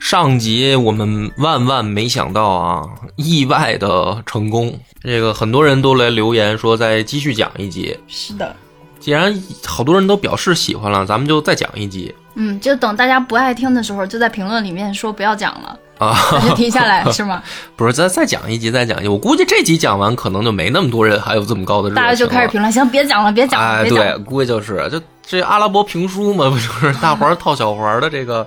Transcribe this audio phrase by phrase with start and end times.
[0.00, 2.82] 上集我们万万没想到啊，
[3.16, 4.78] 意外的成功。
[5.02, 7.98] 这个很多人都来留言说再继续讲一集。
[8.06, 8.54] 是的，
[9.00, 16.14] 既然好多人都表示喜欢了，咱们就再讲一集嗯，就等大家不爱听的时候，就在评论里面说不要讲了，啊。
[16.42, 17.42] 就停下来， 是吗？
[17.76, 19.08] 不是，再再讲一集，再讲一集。
[19.08, 23.88] 我估计这集讲完，可能就没那么多人还有这么高的热情大家就开始评论，行，别讲了，别讲了，哎。
[23.88, 28.46] 对，估计就是就这阿拉伯评书嘛，不就是大环套小环的这个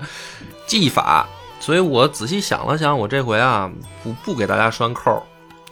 [0.66, 1.28] 技法？
[1.68, 3.70] 所以我仔细想了想，我这回啊
[4.02, 5.22] 不不给大家拴扣儿，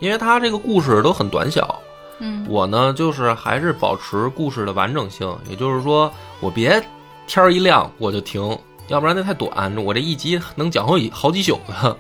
[0.02, 1.73] 因为它这个故事都很短小。
[2.20, 6.11] 嗯，我呢就是还是保持故事的完整性，也就是说
[6.42, 6.83] 我别
[7.28, 8.42] 天儿一亮我就停，
[8.89, 11.95] 要不然那太短，我这一集能讲好几好几宿呢。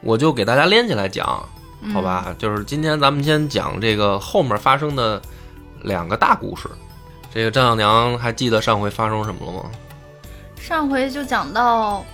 [0.00, 1.48] 我就给大家连起来讲，
[1.94, 2.34] 好吧？
[2.38, 5.22] 就是今天咱们先讲这个后面发生的
[5.80, 6.68] 两个大故事。
[7.32, 9.70] 这个张小娘还记得上回发生什么了吗？
[10.56, 12.04] 上回就讲到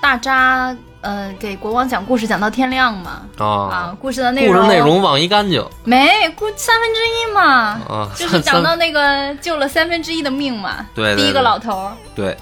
[0.00, 3.22] 大扎，呃，给国王讲故事讲到天亮嘛。
[3.38, 4.54] 啊，啊，故事的内容。
[4.54, 7.42] 故容事内容忘一干净没故三分之一嘛，
[7.88, 10.86] 啊，就是讲到那个救了三分之一的命嘛。
[10.94, 12.36] 对对第一个老头儿，对，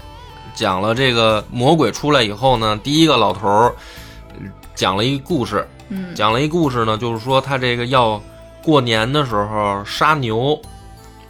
[0.55, 3.75] 讲了这个魔鬼出来以后呢，第一个老头儿
[4.39, 8.20] 呃讲了一故事，嗯，讲了一故事呢，就是说他这个要
[8.62, 10.61] 过年的时候杀牛，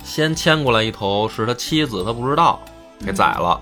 [0.04, 2.60] 先牵过来一头是他妻子，他不知道
[3.04, 3.58] 给宰了，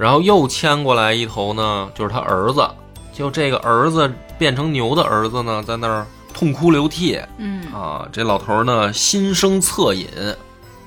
[0.00, 2.66] 然后又牵过来一头呢，就是他儿子，
[3.12, 7.20] 就这个儿子变成牛的儿子呢，在那儿痛哭流涕。
[7.36, 7.70] 嗯。
[7.70, 10.08] 啊，这老头儿呢心生恻隐，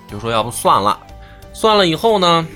[0.10, 1.00] 就说要不算了，
[1.54, 2.48] 算了以后呢，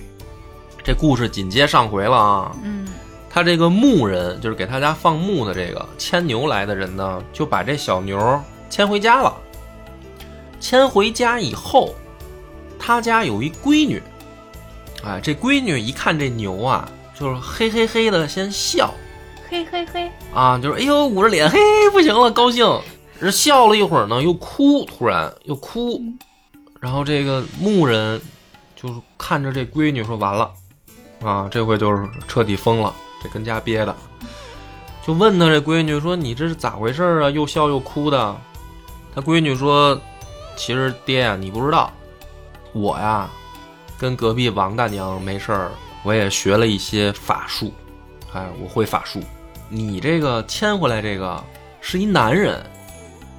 [0.83, 2.87] 这故事紧接上回了啊，嗯。
[3.29, 8.17] 他这个牧人，就是给他家放牧的这个牵牛来的人呢，就把这小牛
[8.67, 9.31] 牵回家了。
[10.59, 11.93] 牵回家以后，
[12.79, 14.01] 他家有一闺女，
[15.03, 18.93] 哎，这闺女一看这牛啊，就是嘿嘿嘿的先笑
[19.49, 21.59] 嘿嘿嘿，啊，就是哎呦捂着脸，嘿
[21.91, 22.65] 不行了，高兴，
[23.19, 26.01] 这笑了一会儿呢，又哭，突然又哭，
[26.79, 28.19] 然后这个牧人
[28.75, 30.51] 就是看着这闺女说完了，
[31.23, 32.93] 啊，这回就是彻底疯了，
[33.23, 33.95] 这跟家憋的，
[35.05, 37.29] 就问他这闺女说你这是咋回事啊？
[37.29, 38.35] 又笑又哭的。
[39.15, 39.99] 他闺女说，
[40.55, 41.91] 其实爹呀、你不知道，
[42.73, 43.27] 我呀
[43.97, 45.71] 跟隔壁王大娘没事儿，
[46.03, 47.73] 我也学了一些法术，
[48.33, 49.21] 哎，我会法术。
[49.69, 51.43] 你这个牵回来这个
[51.81, 52.63] 是一男人，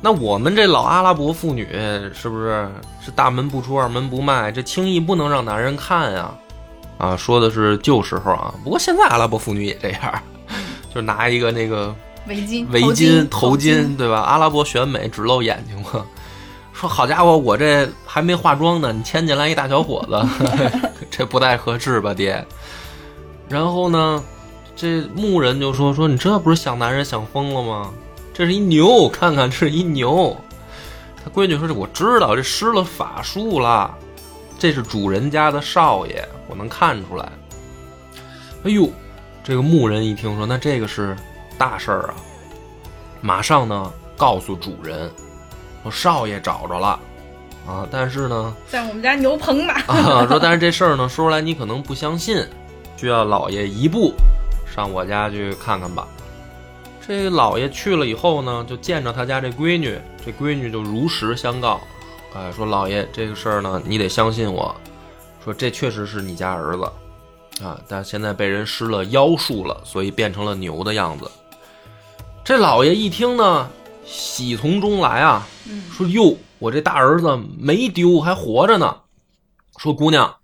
[0.01, 1.67] 那我们这老阿拉伯妇女
[2.13, 2.69] 是不是
[3.01, 4.53] 是大门不出二门不迈？
[4.53, 6.31] 这轻易不能让男人看呀！
[6.99, 10.23] 啊，说的是旧时候啊，不过现在阿拉伯妇女也这样，
[10.93, 11.95] 就拿一个那个
[12.27, 14.19] 围巾，围头巾、头巾，对吧？
[14.21, 16.05] 阿拉伯选美只露眼睛嘛。
[16.79, 20.25] 说好家伙，我这还没化妆呢，你牵进来一大小伙子，
[21.11, 22.47] 这不太合适吧，爹？
[23.49, 24.23] 然后呢，
[24.77, 27.91] 这牧人就说说你这不是想男人想疯了吗？
[28.33, 30.37] 这是一牛，看看这是一牛。
[31.17, 33.93] 他闺女说：“这我知道，这施了法术了，
[34.57, 37.29] 这是主人家的少爷，我能看出来。”
[38.63, 38.89] 哎呦，
[39.43, 41.17] 这个牧人一听说，那这个是
[41.59, 42.15] 大事儿啊，
[43.21, 45.11] 马上呢告诉主人，
[45.83, 46.99] 说少爷找着了
[47.67, 49.75] 啊，但是呢，在我们家牛棚嘛。
[49.87, 52.47] 啊，说但是这事儿呢说出来你可能不相信，
[52.97, 54.15] 需要老爷一步
[54.75, 56.09] 上我家去看看吧。
[57.07, 61.81] 这老爷去了以后呢，就见着他家这闺女，这闺女就如实相告，
[62.35, 64.75] 哎，说老爷这个事儿呢，你得相信我，
[65.43, 71.31] 说这确实是你家儿子啊，但现在被人施了妖术了，所以变成了牛的样子。
[72.45, 73.69] 这老爷一听呢，
[74.09, 78.97] 喜从中来啊，嗯说哟，我这大儿子没丢，还活着呢。
[79.77, 80.35] 说姑娘，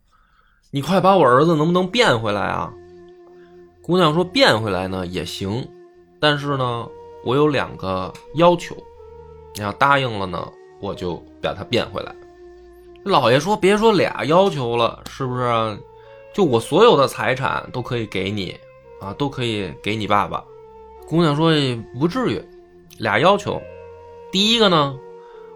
[0.71, 2.73] 你快把我儿子能不能变回来啊？
[3.83, 5.67] 姑娘说变回来呢也行，
[6.21, 6.87] 但是呢，
[7.25, 8.77] 我有两个要求，
[9.55, 10.47] 你要答应了呢，
[10.81, 12.15] 我就把他变回来。
[13.05, 15.79] 老爷说别说俩要求了，是不是？
[16.33, 18.57] 就我所有的财产都可以给你
[19.01, 20.43] 啊，都可以给你爸爸。
[21.07, 22.43] 姑娘说哎不至于，
[22.99, 23.61] 俩要求，
[24.31, 24.99] 第一个呢，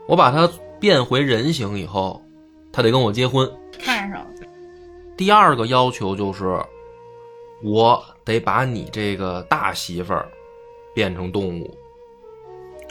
[0.07, 0.49] 我把他
[0.81, 2.23] 变回人形以后，
[2.73, 3.51] 他得跟我结婚。
[3.79, 4.27] 看上，
[5.17, 6.61] 第二个要求就是，
[7.63, 10.29] 我得把你这个大媳妇儿
[10.95, 11.77] 变成动物，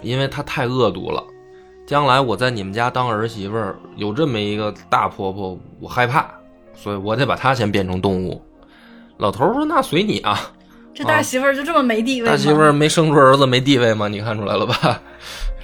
[0.02, 1.24] 因为她太恶毒了。
[1.86, 6.30] 将来我在你们家当儿媳妇儿，有这么一个大婆婆，我害怕，
[6.74, 8.42] 所以我得把她先变成动物。
[9.18, 10.52] 老头说：“那随你啊。”
[10.98, 12.32] 这大媳妇儿就这么没地位吗？
[12.32, 14.08] 大媳妇儿没生出儿子，没地位吗？
[14.08, 15.00] 你看出来了吧？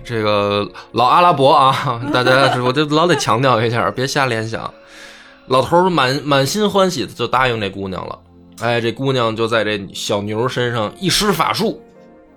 [0.04, 4.72] 这个老阿拉伯啊，大家 我就老得强调一下，别瞎联想。
[5.48, 8.20] 老头儿满满心欢喜的就答应这姑娘了。
[8.62, 11.82] 哎，这姑娘就在这小牛身上一施法术，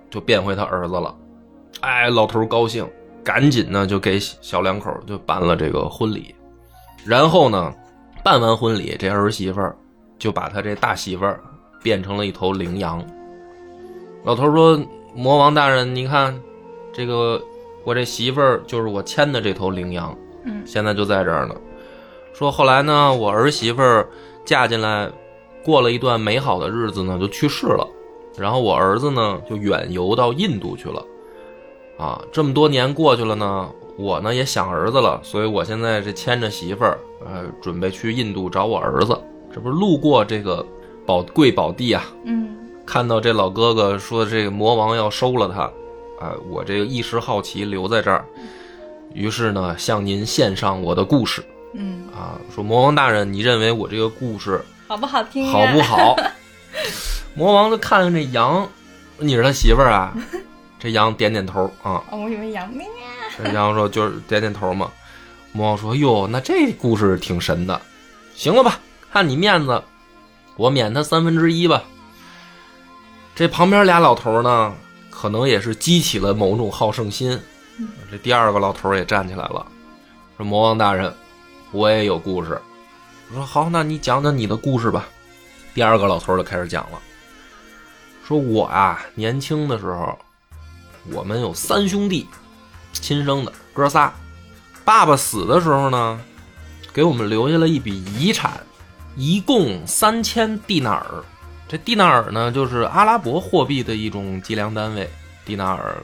[0.09, 1.13] 就变回他儿子了。
[1.81, 2.83] 哎，老头儿高兴，
[3.23, 6.33] 赶紧呢就给小两口就办了这个婚礼。
[7.05, 7.71] 然后呢，
[8.23, 9.77] 办完婚礼，这儿媳妇儿
[10.17, 11.39] 就把他这大媳妇儿
[11.81, 13.03] 变成了一头羚羊。
[14.23, 14.79] 老头说
[15.15, 16.37] ：“魔王大人，你看，
[16.91, 17.41] 这个
[17.83, 21.55] 我这媳妇儿就是我牵的这头羚羊，嗯现在就在这儿呢。
[22.33, 24.07] 说后来呢，我儿媳妇儿
[24.45, 25.09] 嫁进来，
[25.63, 27.87] 过了一段美好的日子呢，就去世了。
[28.37, 31.03] 然后我儿子呢，就远游到印度去了。
[31.97, 39.19] 啊，这么多年过去了呢，我呢也想儿子了，所以我现在这牵着媳妇儿，呃，准备去印度找我儿子。
[39.51, 40.63] 这不是路过这个
[41.07, 42.49] 宝贵宝地啊，嗯
[42.85, 45.61] 看到这老哥哥说这个魔王要收了他，
[46.23, 48.23] 啊、我这个一时好奇留在这儿，
[49.13, 51.43] 于是呢向您献上我的故事
[51.73, 55.51] 嗯，啊，说魔王大人，你认为我这个故事好不好听呀？
[55.51, 56.15] 好不好？
[57.35, 58.67] 魔王就看看这羊，
[59.17, 60.13] 你是他媳妇儿啊？
[60.79, 62.85] 这羊点点头啊，哦，我以为羊咩。
[63.37, 64.91] 这羊说就是点点头嘛。
[65.51, 67.79] 魔王说哟，那这故事挺神的，
[68.35, 68.79] 行了吧？
[69.11, 69.81] 看你面子，
[70.57, 71.83] 我免他三分之一吧。
[73.35, 74.73] 这旁边俩老头呢，
[75.09, 77.39] 可能也是激起了某种好胜心。
[78.11, 79.65] 这第二个老头也站起来了，
[80.35, 81.13] 说：“魔王大人，
[81.71, 82.59] 我也有故事。”
[83.29, 85.07] 我说：“好，那你讲讲你的故事吧。”
[85.75, 86.99] 第二个老头就开始讲了，
[88.27, 90.17] 说：“我啊，年轻的时候，
[91.11, 92.27] 我们有三兄弟，
[92.93, 94.11] 亲生的哥仨。
[94.83, 96.19] 爸爸死的时候呢，
[96.91, 98.65] 给我们留下了一笔遗产，
[99.17, 101.05] 一共三千蒂纳尔。
[101.67, 105.09] 这蒂纳尔呢，就是阿拉伯货币的一种计量单位。
[105.43, 105.95] 蒂纳尔，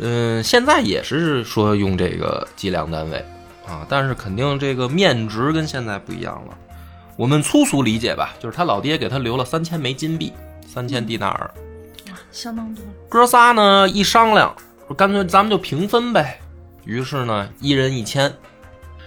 [0.00, 3.24] 嗯，现在也是说用这个计量单位
[3.66, 6.56] 啊，但是肯定这个面值跟现在不一样了。
[7.16, 10.32] 我们粗俗理解吧，就是他老爹给他留了三千枚金币，
[10.66, 11.50] 三千蒂纳尔。
[12.32, 12.82] 相当多。
[13.08, 14.52] 哥仨呢一商量，
[14.88, 16.40] 说干脆咱们就平分呗。
[16.84, 18.32] 于是呢，一人一千。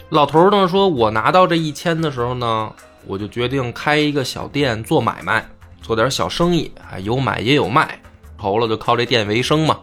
[0.09, 2.71] 老头儿呢说，我拿到这一千的时候呢，
[3.07, 5.47] 我就决定开一个小店做买卖，
[5.81, 7.99] 做点小生意，哎，有买也有卖，
[8.37, 9.79] 投了就靠这店为生嘛。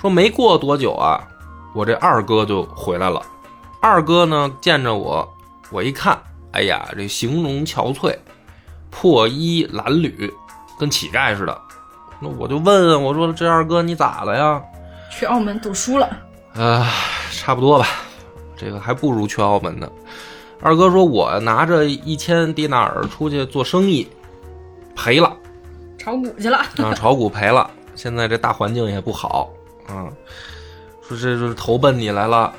[0.00, 1.20] 说没过多久啊，
[1.74, 3.22] 我这二哥就回来了。
[3.82, 5.26] 二哥呢见着我，
[5.70, 6.18] 我一看，
[6.52, 8.14] 哎呀，这形容憔悴，
[8.90, 10.30] 破衣褴褛，
[10.78, 11.60] 跟乞丐似的。
[12.20, 14.62] 那我就问问，我说这二哥你咋了呀？
[15.10, 16.08] 去澳门读书了，
[16.54, 16.86] 呃，
[17.32, 17.86] 差不多吧，
[18.56, 19.90] 这个还不如去澳门呢。
[20.60, 24.06] 二哥说，我拿着一千迪纳尔出去做生意，
[24.94, 25.34] 赔了
[25.98, 26.58] 炒股去了。
[26.76, 27.70] 啊，炒股赔了。
[27.94, 29.50] 现在这大环境也不好
[29.86, 30.08] 啊，
[31.06, 32.52] 说这是投奔你来了。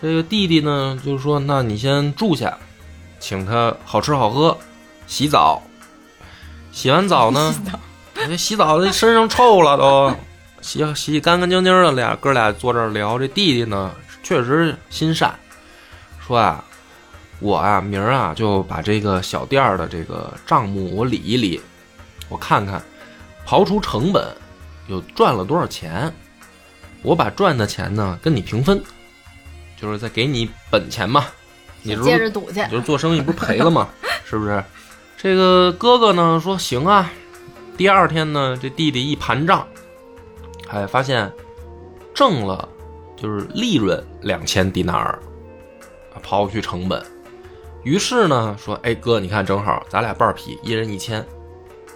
[0.00, 2.56] 这个弟弟呢，就说，那你先住下，
[3.18, 4.56] 请他好吃好喝，
[5.06, 5.62] 洗澡。
[6.72, 7.54] 洗完澡呢，
[8.14, 10.12] 这洗澡这身上臭了都，
[10.60, 13.18] 洗洗洗干干净净的，俩哥俩坐这儿聊。
[13.18, 15.34] 这弟弟呢，确实心善，
[16.26, 16.64] 说啊，
[17.44, 21.60] 我啊明儿啊就把这个小店儿的这个账目我理一理，
[22.30, 22.82] 我看看，
[23.46, 24.26] 刨除成本，
[24.88, 26.10] 有赚了多少钱，
[27.02, 28.82] 我把赚的钱呢跟你平分，
[29.78, 31.26] 就是再给你本钱嘛。
[31.82, 32.66] 你接着赌去。
[32.70, 33.90] 就是做生意不是赔了吗？
[34.24, 34.64] 是不是？
[35.18, 37.12] 这个哥哥呢说行啊。
[37.76, 39.68] 第二天呢，这弟弟一盘账，
[40.70, 41.30] 哎，发现
[42.14, 42.66] 挣了
[43.16, 45.18] 就是利润两千迪纳尔，
[46.26, 47.04] 刨去成本。
[47.84, 51.24] 于是呢说，哎哥，你看正好咱俩半儿劈，一人一千。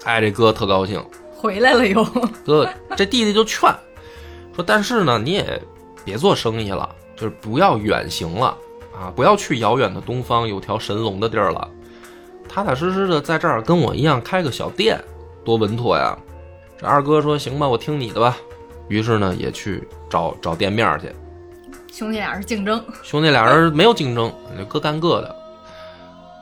[0.04, 1.02] 哎，这哥特高兴。
[1.34, 2.04] 回来了又。
[2.44, 3.68] 哥，这弟弟就劝
[4.54, 5.60] 说，但是呢，你也
[6.04, 8.56] 别做生意了，就是不要远行了
[8.94, 11.68] 啊，不要去遥远的东方有条神龙的地儿了，
[12.48, 15.02] 踏踏实实的在这儿跟我一样开个小店，
[15.44, 16.16] 多稳妥呀。
[16.78, 18.36] 这二哥说行吧，我听你的吧。
[18.88, 21.10] 于是呢，也去找找店面去。
[21.92, 25.36] 兄弟俩是竞争，兄弟俩人没有竞争，就各干各的。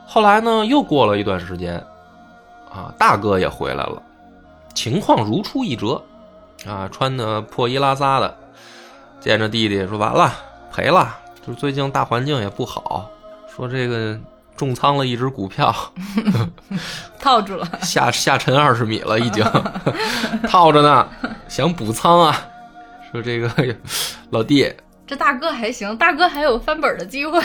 [0.06, 1.74] 后来呢，又过了一段时间，
[2.72, 4.00] 啊，大哥也回来了，
[4.74, 6.00] 情况如出一辙，
[6.66, 8.34] 啊，穿的破衣拉撒的，
[9.20, 10.32] 见着弟弟说完了
[10.72, 13.10] 赔了，就是最近大环境也不好，
[13.54, 14.18] 说这个
[14.56, 15.74] 重仓了一只股票，
[17.18, 17.68] 套住了。
[17.82, 19.44] 下下沉二十米了，已经
[20.48, 21.08] 套着呢，
[21.48, 22.40] 想补仓啊。
[23.12, 23.50] 说这个
[24.30, 24.72] 老弟，
[25.06, 27.40] 这大哥还行，大哥还有翻本的机会。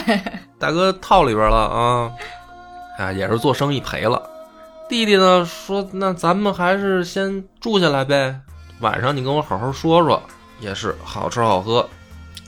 [0.58, 2.10] 大哥套里边了啊，
[2.98, 4.22] 啊，也是做生意赔了。
[4.88, 8.38] 弟弟呢说，那咱们还是先住下来呗，
[8.80, 10.22] 晚上你跟我好好说说，
[10.60, 11.88] 也是好吃好喝，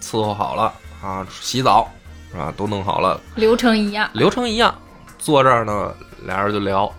[0.00, 0.72] 伺候好了
[1.02, 1.88] 啊，洗澡
[2.30, 4.10] 是吧，都弄好了，流程一样。
[4.12, 4.74] 流程一样。
[5.18, 5.94] 坐这儿呢，
[6.26, 6.92] 俩人就聊。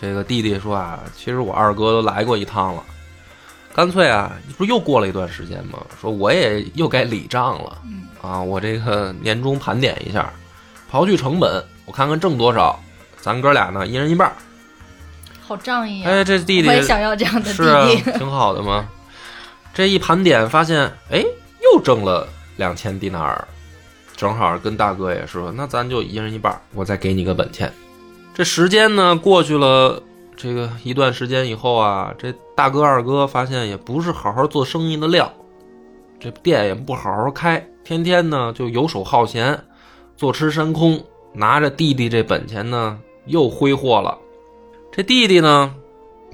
[0.00, 2.84] 这个弟弟说啊，其实我二哥都来过一趟了，
[3.74, 5.78] 干脆啊，不是又过了一段时间吗？
[6.00, 7.78] 说我也又该理账了，
[8.22, 10.32] 啊，我这个年终盘点一下，
[10.92, 12.78] 刨去成本，我看看挣多少，
[13.18, 14.34] 咱哥俩呢一人一半儿。
[15.40, 16.10] 好仗义啊！
[16.10, 17.96] 哎，这弟弟我也想要这样的弟是啊，弟。
[18.18, 18.86] 挺好的嘛。
[19.72, 21.24] 这一盘点发现，哎，
[21.62, 22.28] 又挣了
[22.58, 23.48] 两千迪纳尔，
[24.14, 27.72] 正好跟大哥也说，那咱就一人一半儿，我再给你个本钱。
[28.34, 30.02] 这时间呢过去了，
[30.36, 35.32] 这个一段时间以后啊，这大哥二哥发现也不是好好做生意的料，
[36.20, 39.58] 这店也不好好开，天天呢就游手好闲，
[40.16, 44.16] 坐吃山空，拿着弟弟这本钱呢又挥霍了。
[44.90, 45.74] 这弟弟呢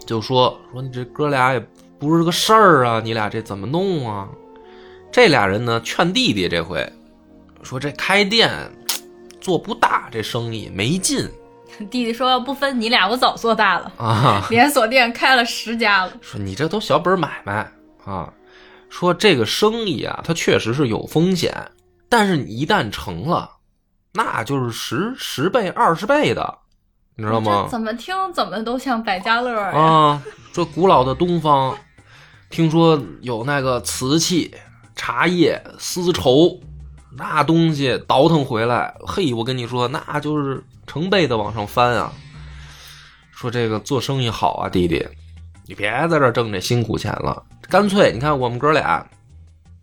[0.06, 1.66] 就说说你这哥俩也
[1.98, 4.28] 不是个事儿啊，你俩这怎么弄啊？
[5.10, 6.86] 这俩人呢劝弟弟这回
[7.62, 8.50] 说这开店
[9.40, 11.28] 做不大，这生意没劲
[11.90, 14.46] 弟弟说要不分你俩，我早做大了，啊。
[14.50, 16.12] 连锁店开了十家了。
[16.20, 17.70] 说你这都小本买卖
[18.04, 18.32] 啊，
[18.88, 21.52] 说这个生意啊，它确实是有风险，
[22.08, 23.50] 但是你一旦成了，
[24.14, 26.58] 那就是十十倍、二十倍的，
[27.16, 27.70] 你知道吗这？
[27.72, 29.76] 怎么听怎么都像百家乐呀！
[29.76, 31.76] 啊，这古老的东方，
[32.48, 34.54] 听说有那个瓷器、
[34.94, 36.60] 茶叶、丝绸，
[37.16, 42.12] 那东西倒腾回来，嘿，我跟你说，那就是成倍的往上翻啊。
[43.32, 45.04] 说这个做生意好啊，弟弟，
[45.66, 49.04] 你别在这挣这辛苦钱了，干脆你看我们哥俩，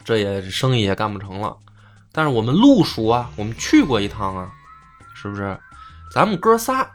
[0.05, 1.55] 这也生意也干不成了，
[2.13, 4.49] 但是我们路熟啊，我们去过一趟啊，
[5.13, 5.57] 是不是？
[6.13, 6.85] 咱们哥仨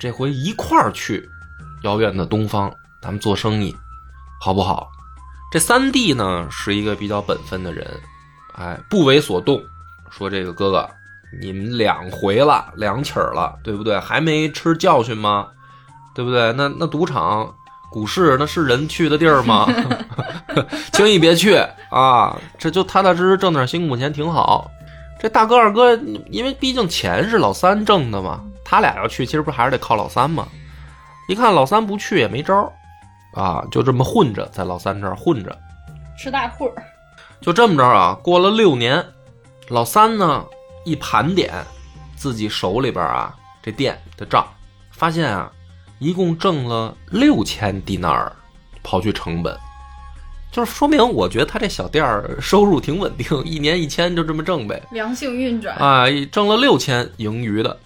[0.00, 1.28] 这回一块儿去
[1.82, 3.74] 遥远的东方，咱们做生意，
[4.40, 4.90] 好不好？
[5.52, 7.86] 这三弟呢是一个比较本分的人，
[8.54, 9.62] 哎，不为所动，
[10.10, 10.88] 说这个哥哥，
[11.40, 14.00] 你们两回了，两起儿了，对不对？
[14.00, 15.48] 还没吃教训吗？
[16.14, 16.52] 对不对？
[16.54, 17.54] 那那赌场、
[17.90, 19.66] 股市那是人去的地儿吗？
[20.92, 22.40] 轻易别去啊！
[22.58, 24.70] 这就踏踏实实挣点辛苦钱挺好。
[25.20, 25.94] 这大哥二哥，
[26.30, 30.48] 因为毕竟钱是老三挣的嘛，他俩要去，其实不还是得靠老三吗？
[31.28, 32.72] 一看老三不去也没招儿
[33.34, 35.56] 啊，就这么混着，在老三这儿混着。
[36.18, 36.82] 吃大户儿，
[37.40, 39.04] 就这么着啊，过了六年，
[39.68, 40.44] 老三呢
[40.84, 41.52] 一盘点
[42.16, 44.46] 自己手里边啊这店的账，
[44.90, 45.52] 发现啊
[45.98, 48.30] 一共挣了六千迪纳尔，
[48.82, 49.56] 刨去成本，
[50.52, 54.80] 就是说明我觉得他这小店儿收入挺稳定，一年一千就这么挣呗。
[54.92, 55.74] 良性运转。
[55.78, 57.76] 啊，挣了六千盈余的。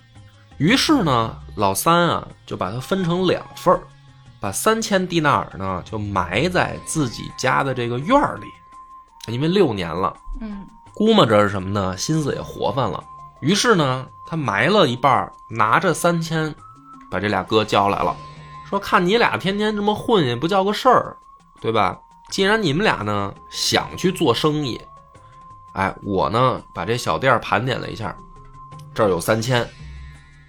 [0.58, 3.80] 于是呢，老三啊就把它分成两份儿，
[4.40, 11.96] 把三千迪纳尔呢就埋在自己家的这个院儿里，因为六年了，嗯，估摸着是什么呢？
[11.96, 13.04] 心思也活泛了。
[13.40, 16.52] 于是呢，他埋了一半儿，拿着三千，
[17.11, 18.16] 把这俩哥叫来了，
[18.68, 21.16] 说：“看你俩天天这么混也不叫个事儿，
[21.61, 21.96] 对吧？
[22.30, 24.80] 既然你们俩呢想去做生意，
[25.75, 28.14] 哎，我呢把这小店盘点了一下，
[28.95, 29.66] 这儿有三千，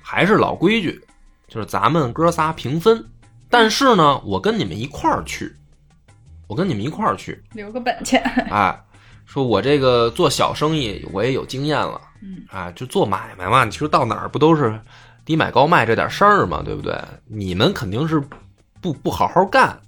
[0.01, 1.01] 还是老规矩，
[1.47, 3.03] 就是咱们哥仨平分。
[3.49, 5.55] 但是呢，我跟你们一块儿去，
[6.47, 8.21] 我跟你们一块儿去，留个本钱。
[8.49, 8.77] 哎，
[9.25, 14.77] 说我这个做小生意我也有经验了，嗯，啊，就做买卖嘛，其实到哪儿不都是
[15.23, 16.99] 低买高卖这点事儿嘛，对不对？
[17.25, 18.21] 你们肯定是
[18.81, 19.79] 不不好好干，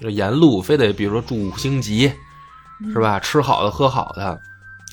[0.00, 2.12] 这沿路非得比如说住五星级，
[2.92, 3.18] 是吧？
[3.18, 4.40] 吃好的喝好的，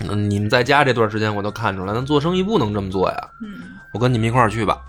[0.08, 3.30] 嗯，你们在家这段时间我都看出来，咱做生意不能这么做呀。
[3.42, 4.82] 嗯，我跟你们一块儿去吧。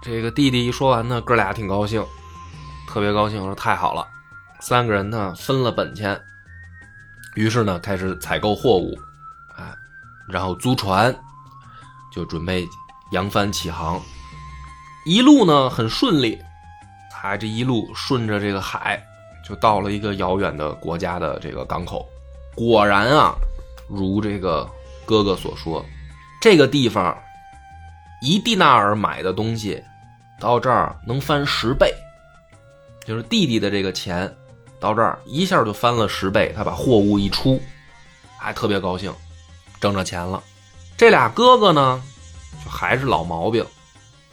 [0.00, 2.04] 这个弟弟一说完呢，哥俩挺高兴，
[2.88, 4.06] 特别高兴，说太好了。
[4.60, 6.20] 三个人呢分了本钱，
[7.34, 8.98] 于是呢开始采购货物，
[9.56, 9.76] 啊，
[10.28, 11.14] 然后租船，
[12.12, 12.66] 就准备
[13.12, 14.00] 扬帆起航。
[15.04, 16.40] 一路呢很顺利，
[17.22, 19.02] 啊，这一路顺着这个海，
[19.48, 22.06] 就到了一个遥远的国家的这个港口。
[22.54, 23.34] 果然啊，
[23.88, 24.68] 如这个
[25.06, 25.84] 哥哥所说，
[26.40, 27.16] 这个地方
[28.20, 29.82] 一蒂纳尔买的东西，
[30.40, 31.94] 到这儿能翻十倍，
[33.06, 34.32] 就是弟弟的这个钱，
[34.78, 36.52] 到这儿一下就翻了十倍。
[36.56, 37.60] 他把货物一出，
[38.36, 39.14] 还特别高兴，
[39.80, 40.42] 挣着钱了。
[40.96, 42.02] 这俩哥哥呢，
[42.64, 43.64] 就还是老毛病，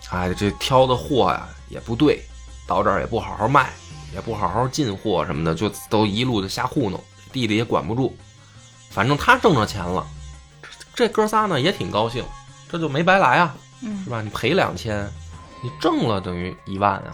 [0.09, 2.19] 哎，这挑的货呀也不对，
[2.67, 3.71] 到这儿也不好好卖，
[4.15, 6.99] 也不好好进货什么的，就都一路的瞎糊弄。
[7.31, 8.15] 弟弟也管不住，
[8.89, 10.07] 反正他挣着钱了，
[10.61, 12.23] 这这哥仨呢也挺高兴，
[12.69, 14.21] 这就没白来啊，嗯是吧？
[14.21, 15.11] 你赔两千，
[15.61, 17.13] 你挣了等于一万啊，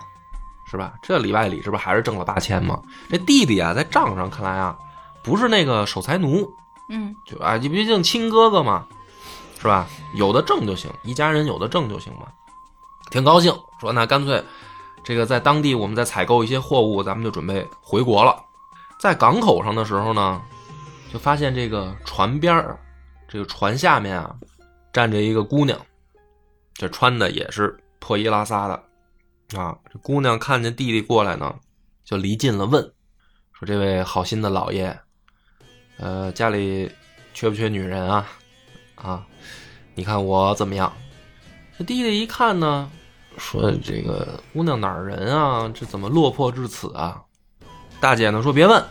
[0.69, 0.93] 是吧？
[1.01, 2.79] 这里外里这不还是挣了八千吗？
[3.09, 4.77] 这弟弟啊，在账上看来啊，
[5.23, 6.47] 不是那个守财奴，
[6.87, 8.85] 嗯就啊，你毕竟亲哥哥嘛，
[9.59, 9.87] 是吧？
[10.13, 12.27] 有的挣就行，一家人有的挣就行嘛。
[13.09, 14.41] 挺高兴，说那干脆
[15.03, 18.35] 这个在当地我们再采购一些货物，咱们就准备回国了。
[18.99, 20.41] 在港口上的时候呢，
[21.11, 22.77] 就发现这个船边儿，
[23.27, 24.35] 这个船下面啊，
[24.93, 25.79] 站着一个姑娘，
[26.75, 29.75] 这穿的也是破衣拉撒的啊。
[29.91, 31.55] 这姑娘看见弟弟过来呢，
[32.05, 32.83] 就离近了问，
[33.53, 34.95] 说：“这位好心的老爷，
[35.97, 36.91] 呃，家里
[37.33, 38.27] 缺不缺女人啊？
[38.95, 39.25] 啊，
[39.95, 40.93] 你看我怎么样？”
[41.79, 42.91] 这弟弟一看呢，
[43.37, 45.71] 说：“这个姑娘哪儿人啊？
[45.73, 47.21] 这怎么落魄至此啊？”
[47.99, 48.83] 大姐呢说：“别问。”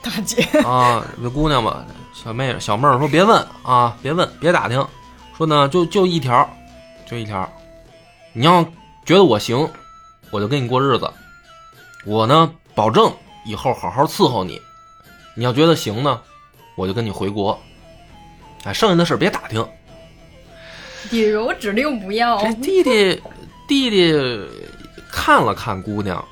[0.00, 4.86] 大姐，啊，这姑娘吧，小妹小妹儿说别问啊，别问，别打听，
[5.36, 6.48] 说呢就就一条，
[7.04, 7.46] 就一条，
[8.32, 8.62] 你要
[9.04, 9.68] 觉得我行，
[10.30, 11.10] 我就跟你过日子，
[12.06, 13.12] 我呢保证
[13.44, 14.62] 以后好好伺候你，
[15.34, 16.20] 你要觉得行呢，
[16.76, 17.58] 我就跟你回国，
[18.62, 19.66] 哎，剩下的事儿别打听。
[21.10, 23.20] 比如指定不要这弟弟
[23.68, 24.12] 弟弟
[25.12, 26.24] 看了看姑娘，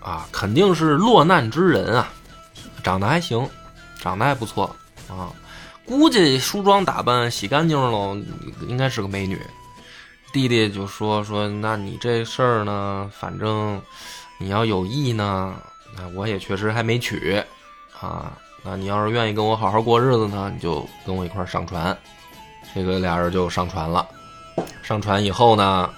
[0.00, 2.08] 啊，肯定是落难之人啊，
[2.82, 3.46] 长得还行，
[4.00, 4.74] 长得还不错
[5.08, 5.28] 啊，
[5.84, 8.16] 估计梳妆打扮洗干净了，
[8.68, 9.38] 应该是个美女。
[10.32, 13.80] 弟弟就说说，那你这事儿呢，反正
[14.38, 15.56] 你要有意呢，
[15.96, 17.42] 那我也确实还没娶
[17.98, 18.32] 啊。
[18.62, 21.96] 那你要是愿意跟我好好过日子呢，你就跟我一块儿上船。
[22.74, 24.06] 这个俩人就上船了。
[24.82, 25.88] 上船以后呢，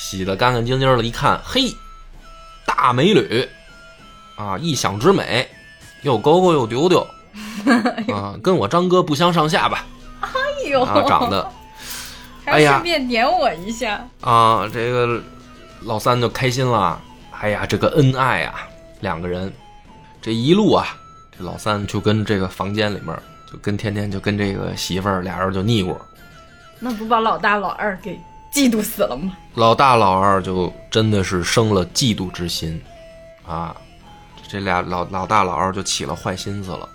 [0.00, 1.76] 洗得干干净净的，一看，嘿，
[2.64, 3.46] 大美女
[4.34, 5.46] 啊，异想之美，
[6.00, 7.06] 又勾勾又丢丢
[8.08, 9.84] 啊，跟我张哥不相上下吧？
[10.22, 10.30] 哎
[10.70, 11.46] 呦，啊，长得
[12.46, 15.20] 还哎呀顺便点我一下，啊，这个
[15.82, 16.98] 老三就开心了。
[17.38, 18.66] 哎呀，这个恩爱啊，
[19.00, 19.52] 两个人
[20.22, 20.96] 这一路啊，
[21.38, 23.14] 这老三就跟这个房间里面，
[23.52, 25.94] 就跟天天就跟这个媳妇儿俩人就腻咕。
[26.78, 28.18] 那不把老大老二给
[28.52, 29.36] 嫉妒死了吗？
[29.54, 32.82] 老大老二就真的是生了嫉妒之心，
[33.46, 33.74] 啊，
[34.48, 36.88] 这俩老老大老二就起了坏心思了，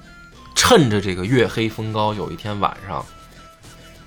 [0.54, 3.06] 趁着这个月黑风高，有一天晚上，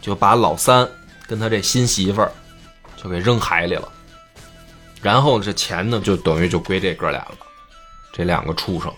[0.02, 0.86] 就把老三
[1.26, 2.30] 跟他这新媳妇儿
[2.96, 3.88] 就给扔海里了，
[5.00, 7.38] 然后这钱呢就等于就归这哥俩了，
[8.12, 8.92] 这两个畜生，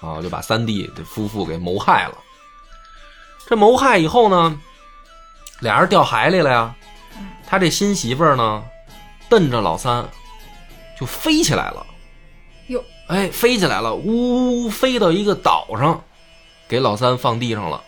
[0.00, 2.18] 啊，就把三弟的夫妇给谋害了。
[3.46, 4.60] 这谋害以后呢，
[5.60, 6.74] 俩人掉海里了呀。
[7.54, 8.64] 他这新媳妇儿呢，
[9.28, 10.08] 瞪着老三，
[10.98, 11.86] 就飞起来了。
[12.66, 16.02] 哟，哎，飞起来了，呜呜飞到一个岛上，
[16.66, 17.80] 给老三放地上了。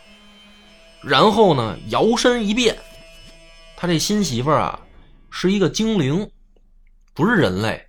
[1.03, 2.79] 然后呢，摇身一变，
[3.77, 4.79] 他这新媳妇儿啊，
[5.31, 6.31] 是一个精灵，
[7.13, 7.89] 不是人类。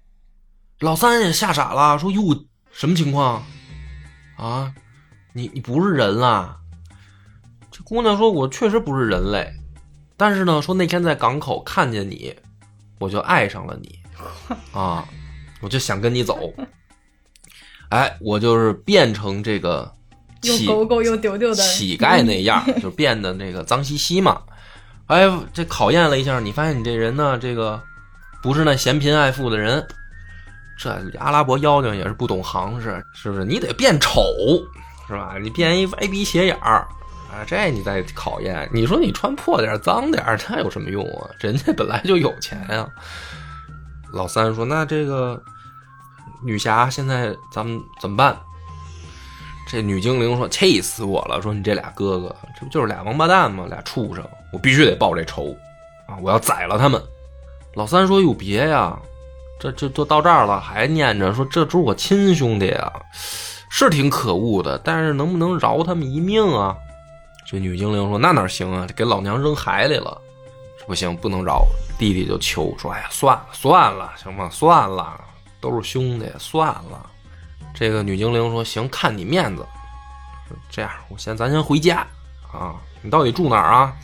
[0.80, 3.46] 老三也吓傻了，说：“哟，什么情况？
[4.36, 4.74] 啊，
[5.32, 6.58] 你你不是人啦？”
[7.70, 9.54] 这姑娘说：“我确实不是人类。”
[10.17, 12.36] 但是呢，说那天在港口看见你，
[12.99, 13.99] 我就爱上了你，
[14.73, 15.08] 啊，
[15.62, 16.51] 我就想跟你走。
[17.89, 19.89] 哎，我就是变成这个
[20.41, 20.58] 又
[21.17, 24.41] 丢丢的乞丐那样， 就变得那个脏兮兮嘛。
[25.06, 27.82] 哎，这考验了一下，你发现你这人呢，这个
[28.41, 29.88] 不是那嫌贫爱富的人。
[30.80, 33.45] 这阿拉伯妖精也是不懂行市，是不是？
[33.45, 34.21] 你得变丑，
[35.08, 35.36] 是吧？
[35.41, 36.88] 你变一歪鼻斜眼儿。
[37.30, 41.30] 啊，这你再考验，你说你穿破点脏点，那有什么用啊？
[41.40, 42.88] 人家本来就有钱呀、
[44.12, 45.40] 老三说：“那这个
[46.44, 48.36] 女侠现在咱们怎么办？”
[49.70, 51.42] 这女精灵说：“气死我了！
[51.42, 53.66] 说你这俩哥哥，这不就是俩王八蛋吗？
[53.70, 54.24] 俩畜生！
[54.54, 55.54] 我必须得报这仇
[56.08, 56.16] 啊！
[56.22, 57.00] 我要宰了他们。”
[57.76, 58.98] 老三说：“哟，别呀，
[59.60, 62.94] 这这都到这儿了，还念着说这都是我亲兄弟啊，
[63.70, 66.74] 是挺可恶的，但是能不能饶他们一命啊？”
[67.49, 68.86] 这女精灵说：“那哪行啊？
[68.93, 70.19] 给老娘扔海里了，
[70.86, 71.65] 不行，不能饶。”
[71.97, 74.49] 弟弟就求说：“哎呀，算了算了，行吗？
[74.51, 75.19] 算了，
[75.62, 77.10] 都是兄弟，算了。”
[77.73, 79.65] 这个女精灵说：“行，看你面子。
[80.69, 82.05] 这样，我先咱先回家
[82.51, 82.75] 啊。
[83.01, 83.95] 你到底住哪儿啊？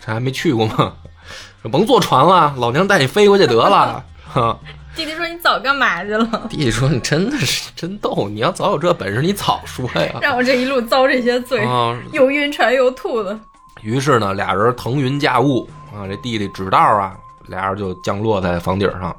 [0.00, 0.94] 这还没去过吗？
[1.72, 4.04] 甭坐船了，老娘带你飞过去得了。
[5.00, 6.26] 哈，弟弟说你早干嘛去了？
[6.48, 10.18] 弟弟说：“你真的是真逗，你要早有这本事，你早说呀。
[10.22, 13.38] 让我这一路遭这些罪，啊，又晕船又吐的。
[13.82, 19.14] 于是呢，俩人腾云驾雾啊，这弟弟指道啊，俩人就降落在房顶上。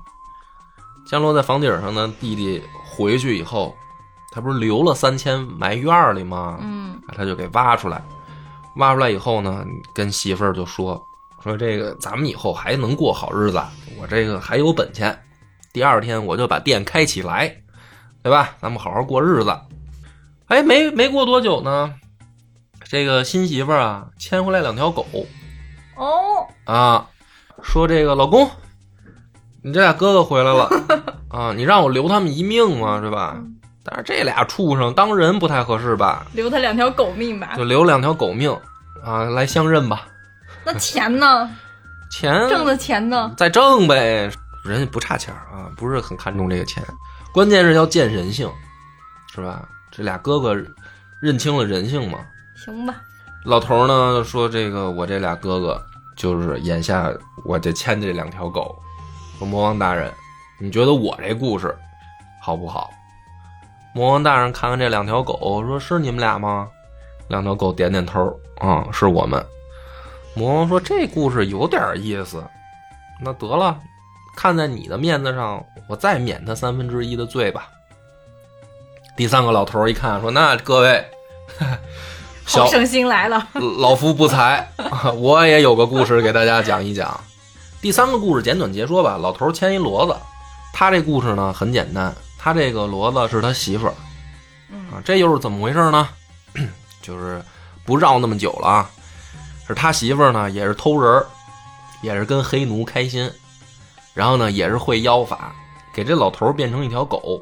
[1.07, 3.75] 降落在房顶上呢，弟弟回去以后，
[4.31, 6.59] 他不是留了三千埋院儿里吗？
[6.61, 8.01] 嗯啊他就给挖出来，
[8.75, 11.01] 挖出来以后呢，跟媳妇儿就说
[11.43, 13.59] 说这个咱们以后还能过好日子，
[13.99, 15.19] 我这个还有本钱，
[15.73, 17.55] 第二天我就把店开起来，
[18.21, 18.55] 对吧？
[18.61, 19.57] 咱们好好过日子。
[20.47, 21.93] 哎，没没过多久呢，
[22.83, 25.05] 这个新媳妇儿啊牵回来两条狗
[25.95, 27.07] 哦，啊，
[27.63, 28.49] 说这个老公，
[29.63, 30.69] 你这俩哥哥回来了
[31.29, 33.37] 啊，你让我留他们一命嘛，是吧？
[33.83, 36.25] 但是这俩畜生当人不太合适吧？
[36.33, 37.63] 留他两条狗命吧就。
[37.63, 38.51] 留两条狗命
[39.05, 40.05] 啊，来相认吧。
[40.65, 41.49] 那钱呢？
[42.11, 43.33] 钱挣的钱呢？
[43.37, 44.29] 再挣呗，
[44.63, 46.83] 人家不差钱儿啊，不是很看重这个钱，
[47.33, 48.49] 关键是要见人性，
[49.33, 49.67] 是吧？
[49.91, 50.55] 这俩哥哥
[51.19, 52.19] 认清了人性嘛。
[52.65, 52.95] 行吧，
[53.43, 55.83] 老头儿呢说：“这个我这俩哥哥
[56.15, 57.11] 就是眼下
[57.43, 58.77] 我这牵这两条狗。
[59.37, 60.11] 说魔王大人，
[60.59, 61.75] 你觉得我这故事
[62.41, 62.91] 好不好？”
[63.93, 66.69] 魔王大人看看这两条狗，说：“是你们俩吗？”
[67.27, 69.43] 两条狗点点头，啊、是我们。
[70.35, 72.43] 魔王说：“这故事有点意思，
[73.19, 73.77] 那得了，
[74.35, 77.69] 看在你的面子上，我再免他三分之一的罪吧。”
[79.17, 81.05] 第三个老头儿一看，说：“那各位，
[82.45, 83.47] 小好胜心来了。
[83.79, 84.67] 老夫不才，
[85.15, 87.19] 我也有个故事给大家讲一讲。
[87.81, 90.15] 第三个故事简短截说吧，老头儿牵一骡子，
[90.73, 93.93] 他这故事呢很简单，他这个骡子是他媳妇儿
[94.69, 96.07] 嗯啊，这又是怎么回事呢？
[97.01, 97.43] 就是
[97.85, 98.89] 不绕那么久了啊，
[99.67, 101.25] 是他媳妇儿呢也是偷人儿，
[102.01, 103.29] 也是跟黑奴开心，
[104.13, 105.53] 然后呢也是会妖法，
[105.93, 107.41] 给这老头儿变成一条狗。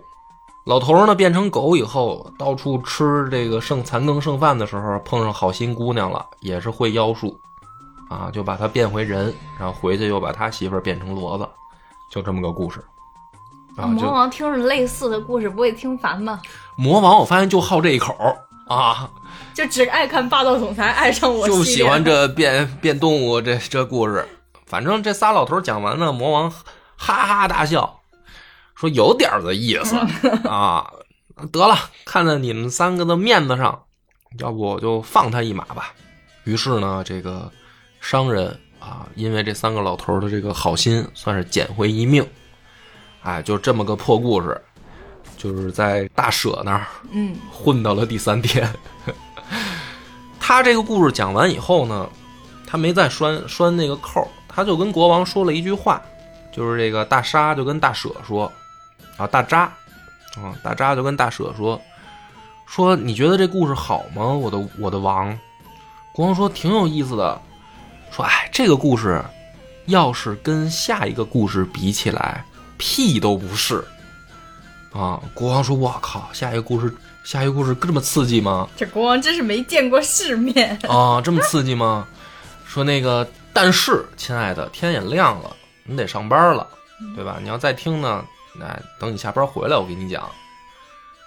[0.65, 7.39] 老头儿呢变成狗以后，到处吃这个剩残羹剩饭的时候，碰上好心姑娘了，也是会妖术，
[8.07, 11.47] 啊，就把他变回人，然后回去又把他媳妇儿变成骡子，
[12.11, 12.83] 就这么个故事。
[13.75, 16.39] 啊，魔王听着类似的故事不会听烦吗？
[16.75, 19.09] 魔王，我发现就好这一口儿啊，
[19.55, 24.27] 就只爱看霸道总裁爱上我，就喜欢这变变动物这这故事。
[24.69, 26.49] 反正这仨老头儿讲完呢，魔王
[26.95, 27.99] 哈哈大笑，
[28.75, 29.97] 说有点儿的意思
[30.47, 30.89] 啊。
[31.51, 33.81] 得了，看在你们三个的面子上，
[34.39, 35.93] 要不我就放他一马吧。
[36.43, 37.49] 于是呢，这个
[37.99, 42.27] 商人啊，因为这三个老头儿的这个好心，算是捡回一命。
[43.23, 44.61] 哎，就这么个破故事，
[45.37, 48.71] 就是在大舍那儿嗯，混到了第三天。
[50.39, 52.09] 他这个故事讲完以后呢，
[52.67, 56.01] 他没再拴拴那个扣儿，他就跟国王说了一句话，
[56.51, 58.51] 就是这个大沙就跟大舍说，
[59.15, 59.59] 啊，大扎，
[60.35, 61.79] 啊，大扎就跟大舍说，
[62.65, 64.25] 说你觉得这故事好吗？
[64.25, 65.37] 我的我的王，
[66.11, 67.39] 国王说挺有意思的，
[68.11, 69.23] 说哎，这个故事
[69.85, 72.43] 要是跟下一个故事比起来，
[72.77, 73.85] 屁都不是。
[74.91, 75.21] 啊！
[75.35, 76.91] 国王说：“我靠，下一个故事，
[77.23, 78.67] 下一个故事这么刺激吗？
[78.75, 80.75] 这国王真是没见过世面。
[80.87, 82.07] 啊，这么刺激吗？”
[82.65, 86.67] 说那个，但是亲爱的，天也亮了，你得上班了，
[87.15, 87.37] 对吧？
[87.41, 90.29] 你要再听呢，那等你下班回来，我给你讲。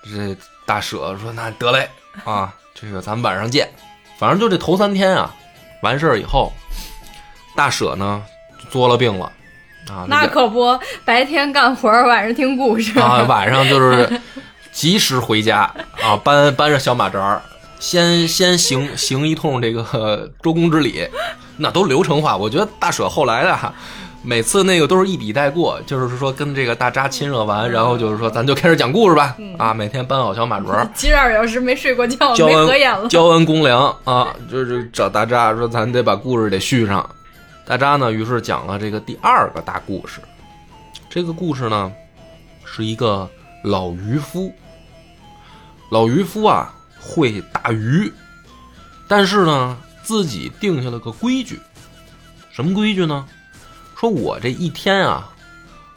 [0.04, 1.88] 这大舍说：“那得嘞，
[2.24, 3.68] 啊，这个咱们晚上见。
[4.18, 5.32] 反正就这头三天啊，
[5.82, 6.52] 完事儿以后，
[7.54, 8.22] 大舍呢
[8.68, 9.26] 作了病了，
[9.88, 12.98] 啊，那可不，白天干活，晚上听故事。
[12.98, 14.20] 啊，晚上就是
[14.72, 17.42] 及时回家啊，搬搬着小马扎儿，
[17.78, 21.08] 先先行行一通这个周公之礼，
[21.62, 22.36] 那都流程化。
[22.36, 23.72] 我觉得大舍后来的，
[24.22, 30.88] 每次那个都是一笔带过，就是说跟这个大扎亲热完，然后就是说咱就开始讲故事吧，啊，每天搬好小马扎儿。
[30.94, 33.08] 七十二小时没睡过觉，交没合眼了。
[33.08, 37.08] 交完公粮啊，就是找大扎说咱得把故事得续上。
[37.64, 40.20] 大扎呢，于是讲了这个第二个大故事。
[41.08, 41.92] 这个故事呢，
[42.64, 43.28] 是一个
[43.62, 44.52] 老渔夫。
[45.90, 48.10] 老渔夫啊，会打鱼，
[49.06, 51.60] 但是呢，自己定下了个规矩。
[52.50, 53.26] 什么规矩呢？
[53.96, 55.32] 说我这一天啊，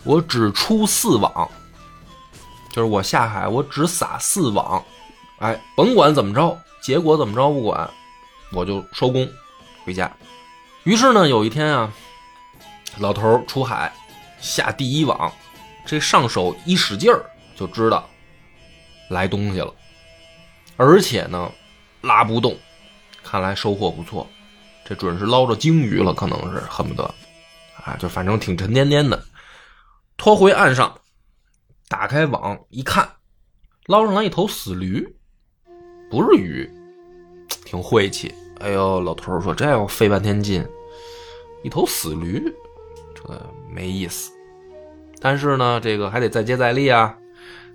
[0.04, 1.50] 我只出四网，
[2.72, 4.84] 就是我下海我只撒四网，
[5.40, 7.90] 哎，甭管怎么着，结果怎么着不管，
[8.52, 9.28] 我就收工
[9.84, 10.12] 回家。
[10.84, 11.92] 于是呢，有一天啊，
[13.00, 13.92] 老头出海
[14.40, 15.34] 下第一网，
[15.84, 18.08] 这上手一使劲儿，就知道
[19.10, 19.74] 来东西了，
[20.78, 21.52] 而且呢
[22.02, 22.56] 拉不动，
[23.26, 24.28] 看来收获不错，
[24.86, 27.04] 这准是捞着鲸鱼了，可能是恨不得
[27.84, 29.26] 啊，就反正挺沉甸甸的，
[30.16, 30.96] 拖回岸上，
[31.90, 33.10] 打开网一看，
[33.88, 35.04] 捞上来一头死驴，
[36.12, 36.70] 不是鱼，
[37.66, 38.32] 挺晦气。
[38.60, 40.66] 哎呦，老头说这要费半天劲，
[41.64, 42.42] 一头死驴，
[43.14, 43.24] 这
[43.70, 44.32] 没意思。
[45.20, 47.18] 但是呢，这个还得再接再厉啊，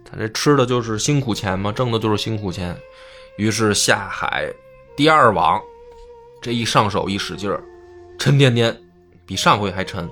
[0.04, 2.74] 他这吃的就是辛苦钱嘛，挣的就是辛苦钱。
[3.36, 4.52] 于是下海
[5.00, 5.58] 第二网，
[6.42, 7.64] 这一上手一使劲儿，
[8.18, 8.78] 沉甸甸，
[9.24, 10.06] 比上回还沉。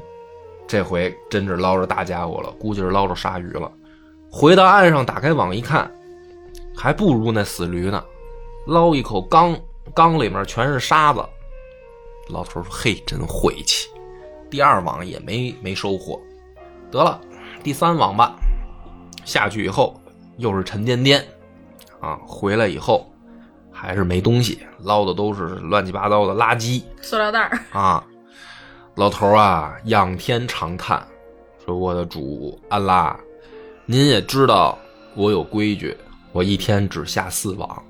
[0.67, 3.71] 这回真是捞着大家伙了，估计是捞着鲨鱼了。
[4.33, 5.93] 回到岸上，打开网一看，
[6.75, 8.03] 还不如那死驴呢。
[8.67, 9.55] 捞一口缸，
[9.93, 11.23] 缸里面全是沙子。
[12.31, 13.91] 老头说：“嘿，真晦气。”
[14.49, 16.19] 第二网也没没收获，
[16.91, 17.21] 得了，
[17.63, 18.37] 第三网吧。
[19.27, 20.01] 下去以后
[20.39, 21.23] 又是沉甸甸，
[22.01, 23.07] 啊，回来以后
[23.81, 27.59] 还是没东西，捞的都是乱七八糟的垃圾塑料袋儿。
[27.71, 28.05] 啊。
[28.97, 31.01] 老头啊，仰天长叹，
[31.65, 33.17] 说：“我的主安拉，
[33.87, 34.77] 您也知道
[35.15, 35.97] 我有规矩，
[36.33, 37.81] 我一天只下四网，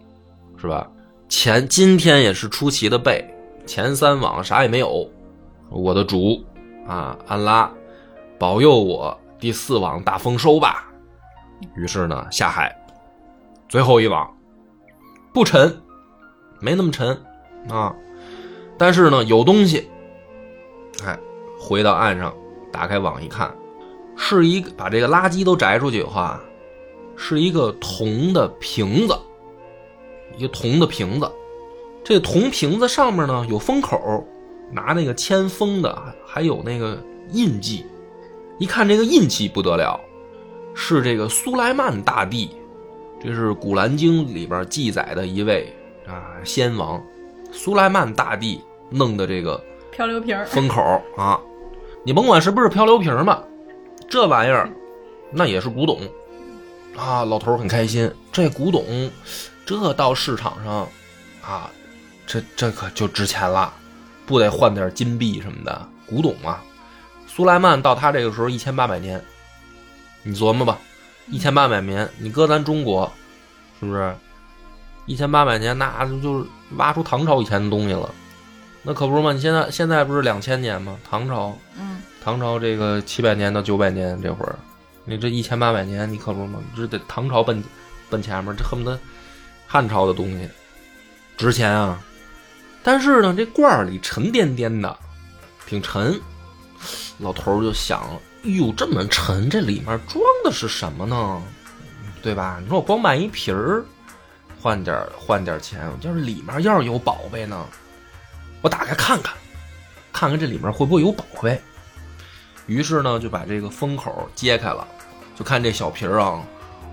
[0.60, 0.86] 是吧？
[1.26, 3.24] 前今天也是出奇的背，
[3.64, 5.10] 前三网啥也没有。
[5.70, 6.44] 我的主
[6.86, 7.70] 啊，安拉，
[8.38, 10.92] 保佑我第四网大丰收吧。
[11.74, 12.76] 于是呢，下海，
[13.66, 14.30] 最后一网
[15.38, 15.80] 不沉，
[16.58, 17.16] 没那么沉
[17.70, 17.94] 啊，
[18.76, 19.88] 但是呢，有东西。
[21.04, 21.16] 哎，
[21.60, 22.34] 回到岸上，
[22.72, 23.54] 打开网一看，
[24.16, 26.42] 是一个把这个垃圾都摘出去以后啊，
[27.14, 29.16] 是一个铜的瓶子，
[30.36, 31.30] 一个铜的瓶子。
[32.02, 34.26] 这铜瓶子上面呢有封口，
[34.72, 37.86] 拿那个铅封的，还有那个印记。
[38.58, 40.00] 一看这个印记不得了，
[40.74, 42.50] 是这个苏莱曼大帝，
[43.20, 45.74] 这是《古兰经》里边记载的一位
[46.06, 47.02] 啊先王，
[47.52, 49.62] 苏莱曼大帝弄的这个。
[49.90, 50.80] 漂流瓶封口
[51.16, 51.40] 啊，
[52.04, 53.42] 你甭管是不是漂流瓶吧，
[54.08, 54.70] 这玩意儿
[55.32, 56.00] 那也是古董
[56.96, 57.24] 啊。
[57.24, 59.10] 老头很开心，这古董
[59.66, 60.88] 这到市场上
[61.42, 61.68] 啊，
[62.26, 63.74] 这这可就值钱了，
[64.24, 65.88] 不得换点金币什么的。
[66.06, 66.60] 古董嘛，
[67.26, 69.20] 苏莱曼到他这个时候一千八百年，
[70.22, 70.78] 你琢磨吧，
[71.30, 73.10] 一千八百年，你搁咱中国
[73.78, 74.14] 是不是
[75.06, 75.76] 一千八百年？
[75.76, 78.12] 那就是挖出唐朝以前的东西了。
[78.82, 79.32] 那可不是嘛！
[79.32, 80.96] 你现在现在不是两千年吗？
[81.08, 84.56] 唐朝，嗯，唐朝这个七百年到九百年这会儿，
[85.04, 86.60] 你这一千八百年，你可不是嘛？
[86.74, 87.62] 这得唐朝奔
[88.08, 88.98] 奔前面，这恨不得
[89.66, 90.48] 汉朝的东西
[91.36, 92.00] 值钱啊！
[92.82, 94.96] 但是呢，这罐儿里沉甸甸的，
[95.66, 96.18] 挺沉。
[97.18, 101.42] 老头就想，哎呦，这么沉，这里面装的是什么呢？
[102.22, 102.58] 对吧？
[102.60, 103.84] 你说我光卖一瓶儿，
[104.60, 107.64] 换点换点钱，就是里面要是有宝贝呢？
[108.60, 109.34] 我打开看看，
[110.12, 111.60] 看看这里面会不会有宝贝。
[112.66, 114.86] 于是呢，就把这个封口揭开了，
[115.36, 116.42] 就看这小瓶啊，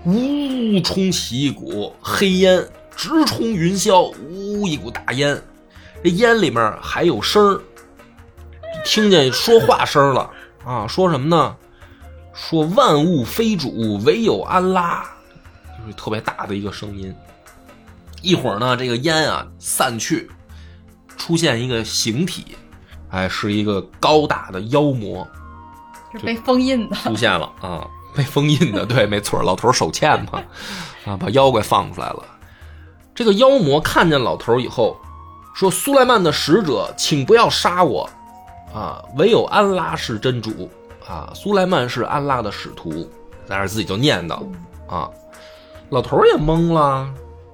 [0.04, 2.64] 呜冲起一股黑烟，
[2.96, 5.42] 直冲云霄，呜一股大烟。
[6.04, 7.60] 这烟里面还有声儿，
[8.84, 10.30] 听见说话声了
[10.66, 10.86] 啊！
[10.86, 11.56] 说什么呢？
[12.34, 15.06] 说万物非主，唯有安拉，
[15.78, 17.14] 就是特别大的一个声音。
[18.20, 20.28] 一会儿呢，这个烟啊散去。
[21.16, 22.44] 出现一个形体，
[23.08, 25.26] 哎，是一个高大的妖魔，
[26.12, 26.96] 是被封印的。
[26.96, 30.42] 出现了啊，被封印的，对，没错，老头手欠嘛，
[31.06, 32.22] 啊，把妖怪放出来了。
[33.14, 34.98] 这个妖魔看见老头以后，
[35.54, 38.08] 说：“苏莱曼的使者，请不要杀我，
[38.72, 40.70] 啊，唯有安拉是真主，
[41.06, 43.08] 啊，苏莱曼是安拉的使徒，
[43.46, 44.42] 在那自己就念叨，
[44.86, 45.10] 啊，
[45.90, 47.08] 老头也懵了。”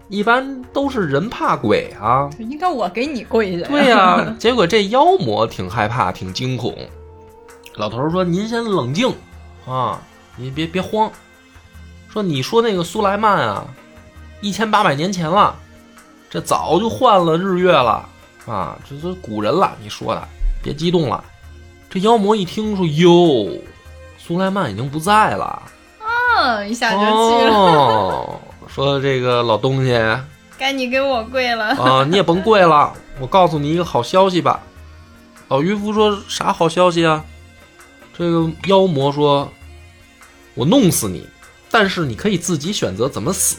[0.08, 3.66] 一般都是人怕鬼啊，应该我给你跪下。
[3.66, 6.76] 对呀， 结果这妖魔挺害怕，挺惊恐。
[7.76, 9.10] 老头说：“您先冷静
[9.66, 9.98] 啊，
[10.36, 11.10] 您别别慌。
[12.10, 13.64] 说你说那个苏莱曼啊，
[14.42, 15.56] 一千八百年前了，
[16.28, 18.06] 这早就换了日月了
[18.44, 19.72] 啊，这都古人了。
[19.82, 20.28] 你说的，
[20.62, 21.22] 别激动了。”
[21.90, 23.60] 这妖魔一听说：“哟，
[24.18, 25.62] 苏莱曼已经不在了。”
[26.38, 28.40] 嗯，一下就气了。
[28.66, 29.92] 说这个老东西，
[30.56, 32.04] 该你给我跪了啊！
[32.08, 34.62] 你也甭跪了，我告诉你一个好消息吧。
[35.48, 37.22] 老渔夫说啥好消息啊？
[38.16, 39.52] 这个妖魔说
[40.54, 41.28] ：“我弄死你，
[41.70, 43.58] 但是你可以自己选择怎么死。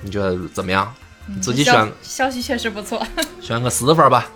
[0.00, 0.92] 你觉得怎么样？
[1.40, 3.00] 自己选。”消息确实不错，
[3.40, 4.28] 选个死法吧。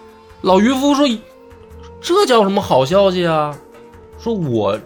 [0.42, 1.06] 老渔夫说
[2.00, 3.56] ：“这叫什么好消息啊？
[4.18, 4.78] 说我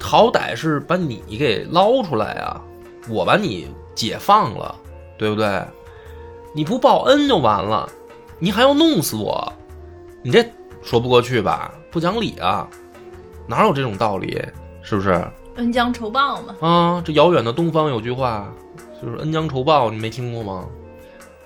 [0.00, 2.60] 好歹是把你给捞出来啊，
[3.08, 4.76] 我把你。”解放了，
[5.16, 5.64] 对不对？
[6.54, 7.88] 你不报恩就完了，
[8.38, 9.50] 你还要弄死我，
[10.22, 10.44] 你这
[10.82, 11.72] 说不过去吧？
[11.90, 12.68] 不讲理啊！
[13.46, 14.38] 哪有这种道理？
[14.82, 15.26] 是不是？
[15.54, 16.54] 恩将仇报嘛。
[16.60, 18.52] 啊，这遥远的东方有句话，
[19.00, 20.66] 就是恩将仇报，你没听过吗？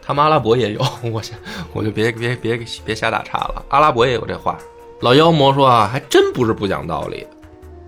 [0.03, 0.81] 他们阿拉伯也有，
[1.13, 1.39] 我先
[1.73, 3.65] 我就别别别别瞎打岔了。
[3.69, 4.59] 阿拉伯也有这话，
[5.01, 7.27] 老妖魔说啊，还真不是不讲道理，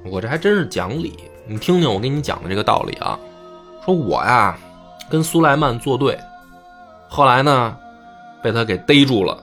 [0.07, 1.15] 我这还真是讲理。
[1.47, 3.19] 你听听我给你讲的这个道理啊，
[3.85, 4.57] 说我呀
[5.11, 6.19] 跟苏莱曼作对，
[7.09, 7.77] 后来呢
[8.43, 9.37] 被他给逮住了，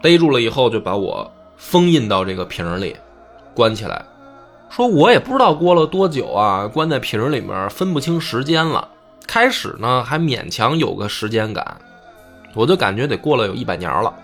[0.00, 2.96] 逮住了以后就把我封印到这个瓶里，
[3.54, 4.02] 关起来。
[4.70, 8.88] 说我也不知道过了多久啊，关在瓶里面分不清时间了。
[9.26, 11.76] 开始呢还勉强有个时间感，
[12.54, 14.14] 我就感觉得过了有一百年了。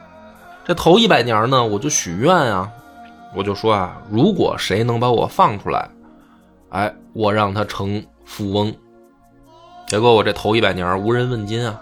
[0.65, 2.71] 这头一百年呢，我就许愿啊，
[3.35, 5.89] 我就说啊，如果谁能把我放出来，
[6.71, 8.75] 哎，我让他成富翁。
[9.87, 11.81] 结果我这头一百年无人问津啊，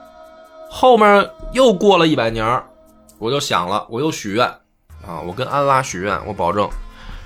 [0.70, 2.62] 后面又过了一百年，
[3.18, 4.46] 我就想了，我又许愿
[5.06, 6.68] 啊，我跟安拉许愿，我保证，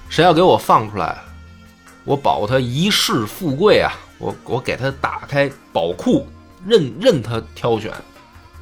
[0.08, 1.18] 谁要给我放出来，
[2.04, 3.92] 我保他一世富贵啊！
[4.18, 6.26] 我我给他打开宝库，
[6.66, 7.90] 任任他挑选。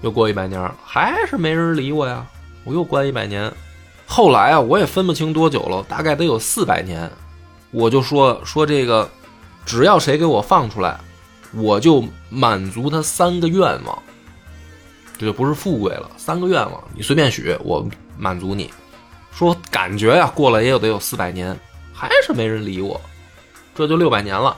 [0.02, 2.24] 又过一百年，还是没人理我呀，
[2.64, 3.52] 我又关一百年。
[4.10, 7.08] 后来啊，我也分不清多久了，大概得有四百年。
[7.70, 9.08] 我就说说这个，
[9.66, 10.98] 只要谁给我放出来，
[11.52, 14.02] 我就满足他三个愿望。
[15.18, 18.70] 这就不是富贵了，三个愿望你随便许，我满足你。
[19.30, 21.54] 说感觉呀，过了也有得有四百年，
[21.92, 22.98] 还是没人理我，
[23.74, 24.56] 这就六百年了。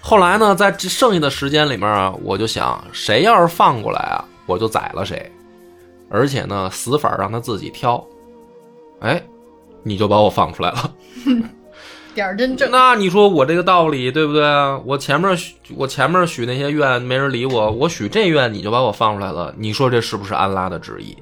[0.00, 5.32] 后来呢，在这剩下的时间里面啊，我就想，谁要是放过来啊，我就宰了谁，
[6.10, 8.04] 而且呢，死法让他自己挑。
[9.04, 9.22] 哎，
[9.82, 10.94] 你就把我放出来了。
[12.14, 12.70] 点儿真正。
[12.70, 14.80] 那你说我这个道理对不对啊？
[14.86, 19.54] 我前面许我前面许那些愿没人理我，我许这愿你就把我放出来了。
[19.58, 21.16] 你说这是不是安拉的旨意？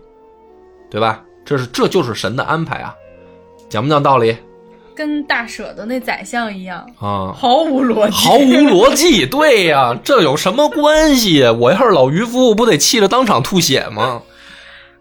[0.90, 1.24] 对吧？
[1.44, 2.94] 这是这就是神的安排啊，
[3.68, 4.36] 讲不讲道理
[4.94, 7.32] 跟大舍的那宰相一样，啊？
[7.32, 11.42] 毫无逻辑，毫无逻辑，对呀，这有什么关系？
[11.48, 14.22] 我要是老渔夫，不得气得当场吐血吗？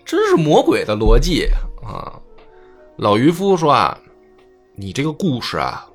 [0.05, 1.67] 真是魔鬼的逻辑啊！
[2.97, 3.97] 老渔夫说啊，
[4.75, 5.87] 你这个故事啊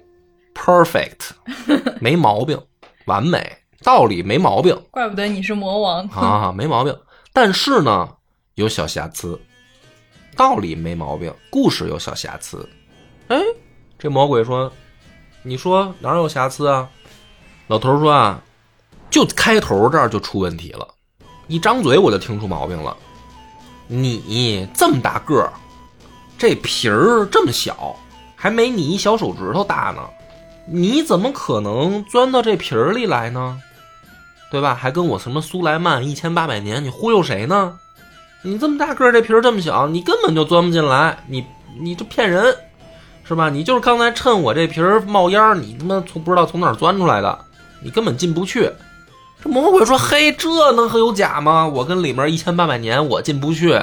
[0.54, 1.30] ，perfect，
[2.00, 2.60] 没毛病，
[3.04, 6.06] 完美，道理没毛病怪不得你是魔王。
[6.08, 6.96] 啊，没毛病。
[7.32, 8.08] 但是呢，
[8.54, 9.38] 有小瑕疵，
[10.34, 12.68] 道理没毛病，故事有小瑕疵。
[13.28, 13.40] 哎，
[13.98, 14.72] 这魔鬼说
[15.44, 16.88] ：“你说哪儿有瑕疵啊？”
[17.68, 18.42] 老头说：“啊，
[19.10, 20.88] 就开头这儿就出问题了，
[21.46, 22.96] 一张嘴我就听出毛病了。
[23.86, 25.52] 你这么大个儿，
[26.38, 27.96] 这皮儿这么小，
[28.34, 30.02] 还没你一小手指头大呢，
[30.66, 33.60] 你怎么可能钻到这皮儿里来呢？
[34.50, 34.74] 对吧？
[34.74, 37.78] 还跟我什么苏莱曼一千八百年，你忽悠谁呢？
[38.42, 41.44] 你这么大个儿，这皮儿这么小，你根本就钻不进来，你
[41.80, 42.54] 你这骗人，
[43.24, 43.50] 是吧？
[43.50, 47.38] 你就是刚才趁我这皮儿冒烟，你他妈从不知道从哪儿钻出来的，
[47.80, 48.70] 你根本进不去。
[49.42, 51.66] 这魔鬼说：“嘿，这能还有假吗？
[51.66, 53.78] 我跟里面一千八百年，我进不去，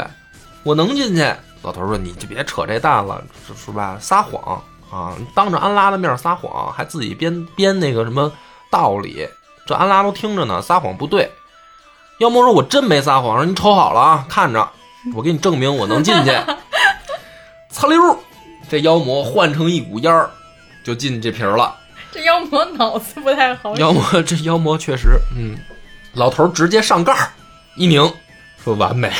[0.64, 3.98] 我能进去。”老头说：“你就别扯这蛋了，是是吧？
[4.00, 5.16] 撒谎啊！
[5.34, 8.32] 当着安拉的面撒谎，还自己编编那个什么
[8.70, 9.28] 道理，
[9.66, 11.32] 这安拉都听着呢，撒谎不对。”
[12.20, 14.70] 妖魔说：“我真没撒谎，说你瞅好了啊，看着，
[15.16, 16.32] 我给你证明我能进去。
[17.72, 18.18] ”擦溜儿，
[18.70, 20.30] 这妖魔换成一股烟儿，
[20.84, 21.76] 就进这瓶儿了。
[22.12, 23.82] 这妖魔脑子不太好使。
[23.82, 25.58] 妖魔这妖魔确实，嗯，
[26.14, 27.32] 老头儿直接上盖儿
[27.76, 28.14] 一拧，
[28.64, 29.12] 说完美。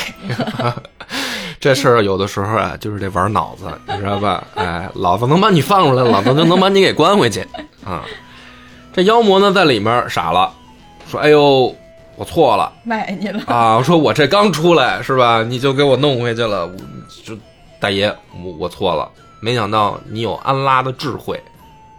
[1.64, 4.44] 这事儿有的时候啊，就是得玩脑子，你知道吧？
[4.54, 7.40] 哎，老子能把你放出来，老子就能把你给关回去
[7.82, 8.04] 啊。
[8.92, 10.52] 这妖魔呢，在里面傻了，
[11.10, 11.74] 说：“哎呦，
[12.16, 13.82] 我错了卖你了，啊！
[13.82, 15.42] 说我这刚出来是吧？
[15.42, 16.76] 你就给我弄回去了，我
[17.24, 17.34] 就
[17.80, 19.10] 大爷，我我错了。
[19.40, 21.42] 没想到你有安拉的智慧，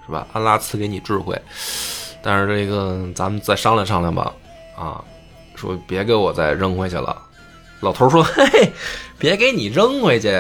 [0.06, 0.28] 是吧？
[0.32, 1.36] 安拉赐给你智慧，
[2.22, 4.32] 但是这个咱们再商量商量吧，
[4.78, 5.04] 啊，
[5.56, 7.18] 说别给我再扔回去了。
[7.86, 8.74] 老头说：“嘿嘿，
[9.20, 10.34] 别给你扔回去。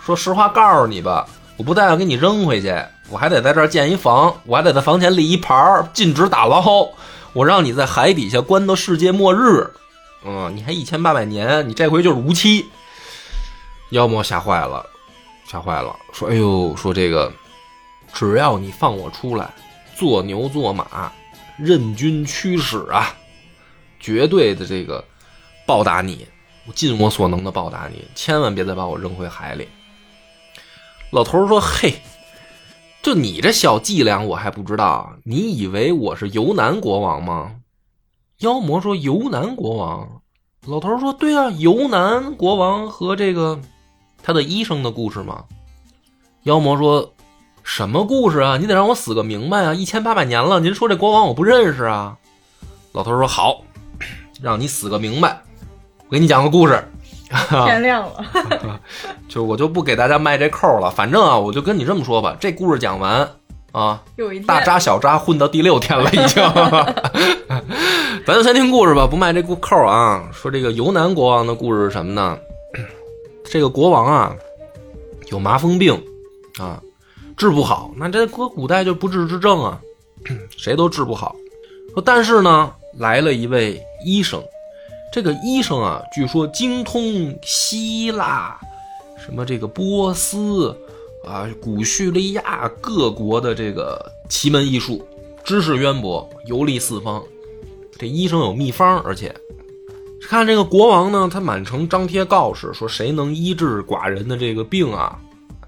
[0.00, 1.26] 说实话，告诉你吧，
[1.56, 2.72] 我不但要给你扔回去，
[3.10, 6.88] 我还得在这儿建一房，我还得在房前立一牌，禁止打捞。
[7.32, 9.68] 我让你在海底下关到世界末日。
[10.24, 12.64] 嗯，你还一千八百年，你这回就是无期。”
[13.90, 14.86] 妖魔吓坏了，
[15.50, 17.32] 吓坏了，说：“哎呦，说这个，
[18.12, 19.50] 只要你放我出来，
[19.96, 21.10] 做牛做马，
[21.58, 23.12] 任君驱使啊，
[23.98, 25.04] 绝对的这个
[25.66, 26.26] 报答你，
[26.66, 29.68] 我尽我所能的报答你，千万别再把我扔回海里。”
[31.12, 31.94] 老头说：“嘿，
[33.02, 35.14] 就你这小伎俩，我还不知道。
[35.24, 37.56] 你以为我是游南国王吗？”
[38.40, 40.22] 妖魔说：“游南国王。”
[40.66, 43.60] 老头说：“对啊，游南国王和这个
[44.22, 45.44] 他的医生的故事吗。”
[46.44, 47.14] 妖魔说
[47.62, 48.56] ：“什么故事啊？
[48.56, 49.72] 你得让我死个明白啊！
[49.72, 52.18] 一千八百年了，您说这国王我不认识啊？”
[52.92, 53.62] 老头说：“好，
[54.40, 55.43] 让你死个明白。
[56.14, 56.80] 我给你讲个故事。
[57.66, 58.24] 天亮了，
[59.28, 60.88] 就我就不给大家卖这扣了。
[60.88, 63.28] 反正啊，我就跟你这么说吧，这故事讲完
[63.72, 66.40] 啊，有一天大扎小扎混到第六天了，已经。
[68.24, 70.28] 咱就先听故事吧，不卖这故扣啊。
[70.32, 72.38] 说这个游南国王的故事是什么呢？
[73.50, 74.32] 这个国王啊，
[75.32, 76.00] 有麻风病
[76.60, 76.80] 啊，
[77.36, 77.90] 治不好。
[77.96, 79.80] 那这搁古代就不治之症啊，
[80.56, 81.34] 谁都治不好。
[81.92, 84.40] 说但是呢，来了一位医生，
[85.14, 88.58] 这个医生啊，据说精通希腊、
[89.16, 90.76] 什么这个波斯
[91.24, 95.06] 啊、古叙利亚各国的这个奇门异术，
[95.44, 97.22] 知识渊博，游历四方。
[97.96, 99.32] 这医生有秘方，而且
[100.22, 105.16] 看这个国王呢，他满城张贴告示，说谁能医治寡人的这个病啊，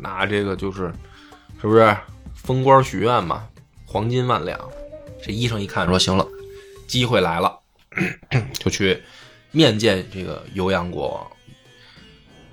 [0.00, 0.92] 那这个就是，
[1.60, 1.96] 是不是
[2.34, 3.44] 封官许愿嘛，
[3.86, 4.58] 黄金万两。
[5.22, 6.26] 这医生一看说行了，
[6.88, 7.56] 机会来了，
[8.54, 9.00] 就去
[9.56, 11.26] 面见这个游阳国王，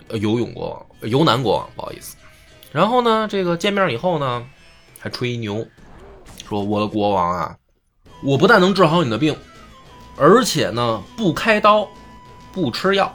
[0.08, 2.16] 呃，游泳国王，游南国王，不好意思。
[2.72, 4.46] 然后呢，这个见面以后呢，
[5.00, 5.68] 还吹牛，
[6.48, 7.58] 说我的国王啊，
[8.24, 9.38] 我不但能治好你的病，
[10.18, 11.86] 而且呢，不开刀，
[12.54, 13.14] 不吃药，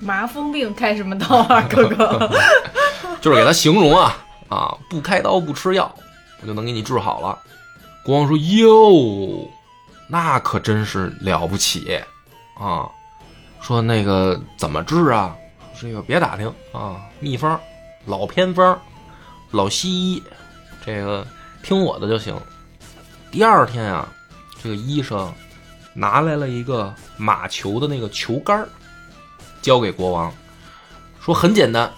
[0.00, 2.28] 麻风病开什么刀啊，哥哥？
[3.22, 5.94] 就是给他形容啊啊，不开刀不吃药，
[6.42, 7.38] 我就能给你治好了。
[8.04, 9.48] 国王说：“哟，
[10.08, 12.00] 那可真是了不起
[12.58, 12.90] 啊！
[13.60, 15.34] 说那个怎么治啊？
[15.80, 17.60] 这个别打听啊，秘方、
[18.04, 18.80] 老偏方、
[19.50, 20.22] 老西医，
[20.84, 21.26] 这个
[21.62, 22.38] 听我的就行。”
[23.30, 24.08] 第二天啊，
[24.62, 25.32] 这个医生
[25.94, 28.66] 拿来了一个马球的那个球杆
[29.62, 30.32] 交给国王，
[31.20, 31.92] 说：“很简单，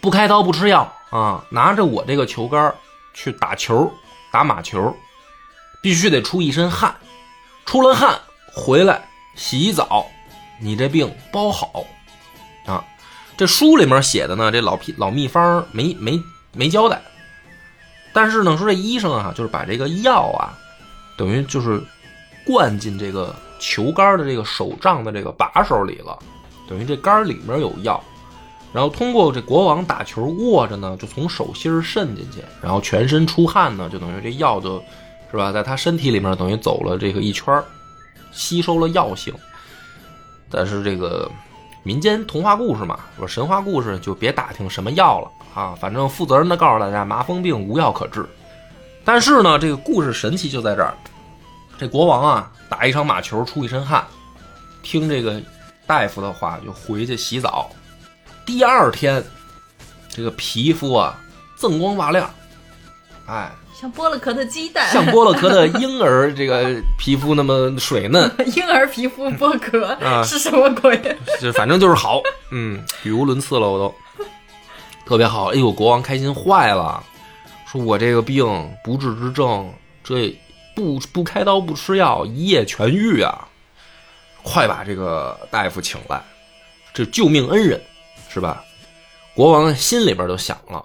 [0.00, 2.74] 不开刀不吃药啊，拿着我这个球杆
[3.14, 3.90] 去打球，
[4.30, 4.94] 打马球。”
[5.80, 6.92] 必须得出一身汗，
[7.64, 8.18] 出了汗
[8.52, 9.07] 回来
[9.38, 10.04] 洗澡，
[10.60, 11.84] 你这病包好
[12.66, 12.84] 啊！
[13.36, 16.20] 这书里面写的呢，这老秘老秘方没没
[16.52, 17.00] 没交代。
[18.12, 20.58] 但是呢，说这医生啊，就是把这个药啊，
[21.16, 21.80] 等于就是
[22.44, 26.18] 灌进这个球杆的这个手杖的这个把手里了，
[26.68, 28.02] 等于这杆里面有药，
[28.72, 34.82] 然后通过这国王打球握着呢，就从手心渗进去，然后全身出汗呢，就等于这药就。
[35.30, 35.52] 是吧？
[35.52, 37.62] 在他身体里面等于走了这个一圈
[38.38, 39.34] 吸收了药性。
[40.48, 41.28] 但是这个
[41.82, 48.24] 民间童话故事嘛，说神话故事就别打听什么药了啊，反正负责任的告诉大家，麻风病无药可治。
[49.04, 50.94] 但是呢，这个故事神奇就在这儿，
[51.76, 54.06] 这国王啊打一场马球出一身汗，
[54.82, 55.42] 听这个
[55.86, 57.68] 大夫的话就回去洗澡，
[58.46, 59.22] 第二天
[60.08, 61.18] 这个皮肤啊
[61.58, 62.30] 锃光瓦亮，
[63.26, 63.50] 哎。
[63.80, 68.28] 像剥了壳的鸡蛋，像剥了壳的婴儿，这个皮肤那么水嫩。
[68.56, 71.00] 婴儿皮肤剥壳是什么鬼？
[71.40, 72.20] 就反正就是好，
[72.50, 73.94] 嗯，语无伦次了，我都
[75.06, 75.52] 特别好。
[75.52, 77.00] 哎呦，国王开心坏了，
[77.70, 78.44] 说我这个病
[78.82, 79.72] 不治之症，
[80.02, 80.36] 这
[80.74, 83.46] 不不开刀不吃药，一夜痊愈啊！
[84.42, 86.20] 快把这个大夫请来，
[86.92, 87.80] 这救命恩人
[88.28, 88.64] 是吧？
[89.36, 90.84] 国王心里边都想了。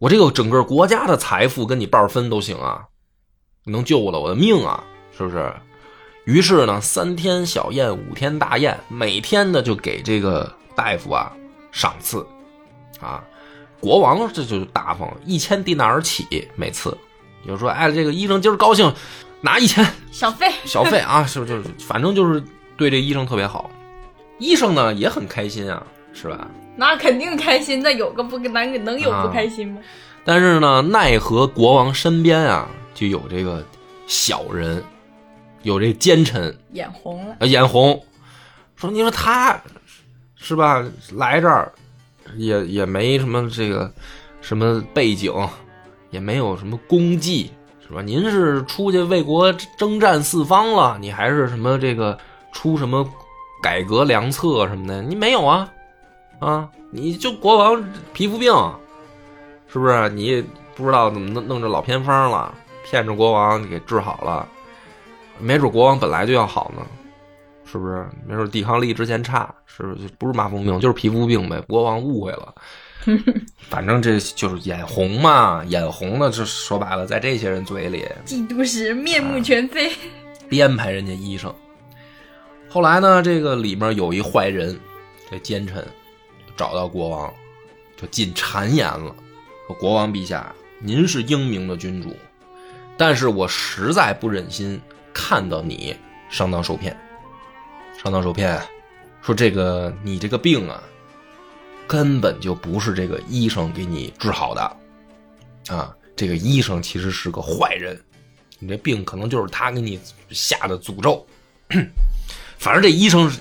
[0.00, 2.86] 我这个整个国家的财富跟你半分都行啊，
[3.64, 4.82] 你能救了我的命啊，
[5.14, 5.52] 是不是？
[6.24, 11.30] 于是呢，三天小宴，五天大宴，每天呢就给这个大夫啊
[11.70, 12.26] 赏赐，
[12.98, 13.22] 啊，
[13.78, 16.96] 国王这就大方，一千迪纳尔起每次，
[17.46, 18.90] 就说哎，这个医生今儿高兴，
[19.42, 21.62] 拿一千小费， 小费啊，是不是？
[21.78, 22.42] 反正就是
[22.78, 23.70] 对这医生特别好，
[24.38, 26.48] 医生呢也很开心啊，是吧？
[26.80, 29.82] 那肯定开心，那有个不能能有不开心吗？
[30.24, 33.62] 但是呢，奈何国王身边啊就有这个
[34.06, 34.82] 小人，
[35.62, 38.02] 有这奸臣，眼红了，眼红，
[38.76, 39.60] 说你说他，
[40.36, 40.82] 是吧？
[41.12, 41.70] 来这儿
[42.36, 43.92] 也也没什么这个
[44.40, 45.30] 什么背景，
[46.10, 47.50] 也没有什么功绩，
[47.86, 48.00] 是吧？
[48.00, 52.18] 您是出去为国征战四方了，你还是什么这个
[52.54, 53.06] 出什么
[53.62, 55.02] 改革良策什么的？
[55.02, 55.70] 你没有啊？
[56.40, 58.52] 啊，你就国王皮肤病，
[59.68, 60.08] 是不是？
[60.08, 60.42] 你
[60.74, 62.52] 不知道怎么弄弄这老偏方了，
[62.84, 64.48] 骗着国王给治好了，
[65.38, 66.82] 没准国王本来就要好呢，
[67.70, 68.06] 是不是？
[68.26, 70.08] 没准抵抗力之前差，是不是？
[70.18, 71.60] 不是麻风病，就是皮肤病呗。
[71.68, 72.54] 国王误会了，
[73.68, 79.92] 反正这就是眼红嘛，眼红了，就说白了，在这些人嘴里，嫉妒时面目全非，
[80.48, 81.54] 编排人家医生。
[82.70, 84.80] 后来呢，这个里面有一坏人，
[85.30, 85.86] 这奸臣。
[86.60, 87.32] 找到国王，
[87.96, 89.16] 就进谗言了，
[89.66, 92.14] 说：“国王陛下，您是英明的君主，
[92.98, 94.78] 但是我实在不忍心
[95.10, 95.96] 看到你
[96.28, 96.94] 上当受骗，
[97.96, 98.60] 上当受骗，
[99.22, 100.82] 说这个你这个病啊，
[101.86, 104.76] 根本就不是这个医生给你治好的，
[105.74, 107.98] 啊，这个医生其实是个坏人，
[108.58, 109.98] 你这病可能就是他给你
[110.28, 111.26] 下的诅咒。
[112.58, 113.32] 反正这医生，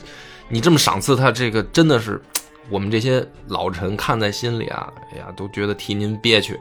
[0.47, 2.21] 你这么赏赐他，这个真的是
[2.69, 6.59] 我们这些老臣看在心里啊，哎呀，都觉得替您憋屈，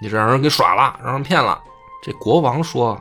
[0.00, 1.60] 你这让人给耍了，让人骗了。
[2.02, 3.00] 这国王说：“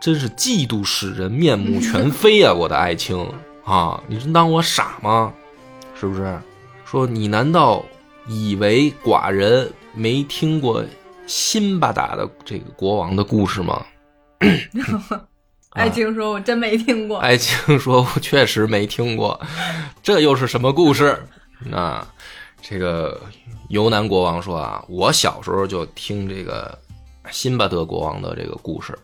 [0.00, 3.16] 真是嫉妒使人面目全非啊，我的爱卿
[3.64, 5.32] 啊，你真当我傻吗？
[5.94, 6.38] 是不是？
[6.84, 7.84] 说你难道
[8.26, 10.84] 以为寡人没听过
[11.26, 13.84] 辛巴达的这个国王的故事吗？”
[15.70, 19.38] 爱卿说：“我真没听过。”爱卿说：“我确实没听过，
[20.02, 21.22] 这又是什么故事？”
[21.60, 22.06] 那
[22.60, 23.20] 这个
[23.68, 26.76] 尤南国王说：“啊，我小时候就听这个。”
[27.32, 28.96] 辛巴德国王的这个故事，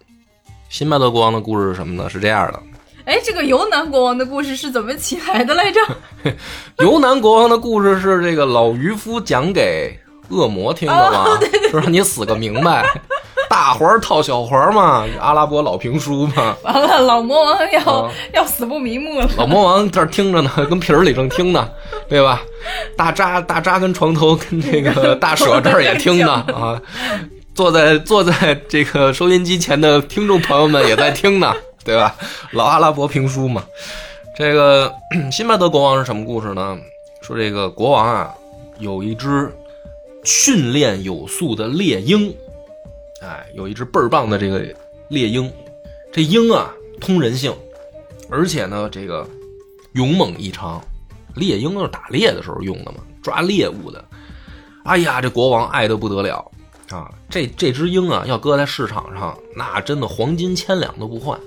[0.68, 2.08] 辛巴德国王的故事是什么呢？
[2.08, 2.62] 是这样的。
[3.04, 5.80] 哎，这个尤南国王的故事是怎么起来的来着？
[6.78, 9.98] 尤南国王的故事是这个老渔夫讲给
[10.28, 11.36] 恶魔听的吗？
[11.68, 12.86] 说让你死个明白，
[13.52, 16.56] 大环套小环嘛，阿拉伯老评书嘛。
[16.62, 19.28] 完了，老魔王要要死不瞑目了。
[19.36, 21.68] 老魔王这儿听着呢，跟皮儿里正听呢，
[22.08, 22.40] 对吧？
[22.96, 26.80] 大扎大扎跟床头跟那个 大舍这儿也听呢啊。
[27.54, 32.16] 坐在坐在这个收音机前的听众朋友们也在听呢， 对吧？
[32.52, 33.62] 老阿拉伯评书嘛。
[34.34, 34.90] 这个
[35.30, 36.78] 辛巴德国王是什么故事呢？
[37.20, 38.32] 说这个国王啊，
[38.78, 39.54] 有一只
[40.24, 42.34] 训练有素的猎鹰，
[43.22, 44.66] 哎，有一只倍儿棒的这个
[45.08, 45.50] 猎鹰。
[46.12, 46.70] 这鹰啊，
[47.00, 47.54] 通人性，
[48.28, 49.26] 而且呢，这个
[49.92, 50.82] 勇猛异常。
[51.34, 54.04] 猎鹰都是打猎的时候用的嘛，抓猎物的。
[54.84, 56.50] 哎呀，这国王爱得不得了。
[56.90, 61.40] 啊，这这只鹰啊，要搁在市场上，那真的黄金千两都不换，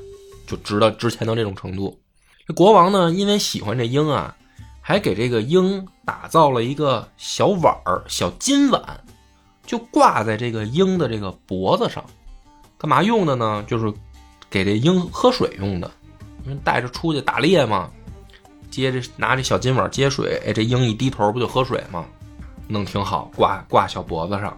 [0.47, 1.99] 就值到值钱到这种程度。
[2.47, 4.35] 这国王呢，因为喜欢这鹰啊，
[4.81, 8.81] 还给这个鹰打造了一个小碗儿，小金碗，
[9.65, 12.03] 就挂在这个鹰的这个脖子上。
[12.77, 13.63] 干嘛用的呢？
[13.67, 13.91] 就是
[14.49, 15.89] 给这鹰喝水用的。
[16.45, 17.89] 因为带着出去打猎嘛，
[18.69, 22.05] 接着拿这小金碗接水，哎，这鹰一低头不就喝水吗？
[22.67, 24.55] 弄挺好，挂挂小脖子上。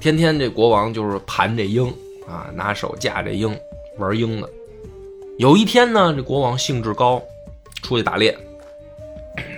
[0.00, 1.86] 天天这国王就是盘这鹰
[2.26, 3.56] 啊，拿手架这鹰
[3.98, 4.50] 玩鹰的。
[5.38, 7.22] 有一天呢，这国王兴致高，
[7.82, 8.36] 出去打猎。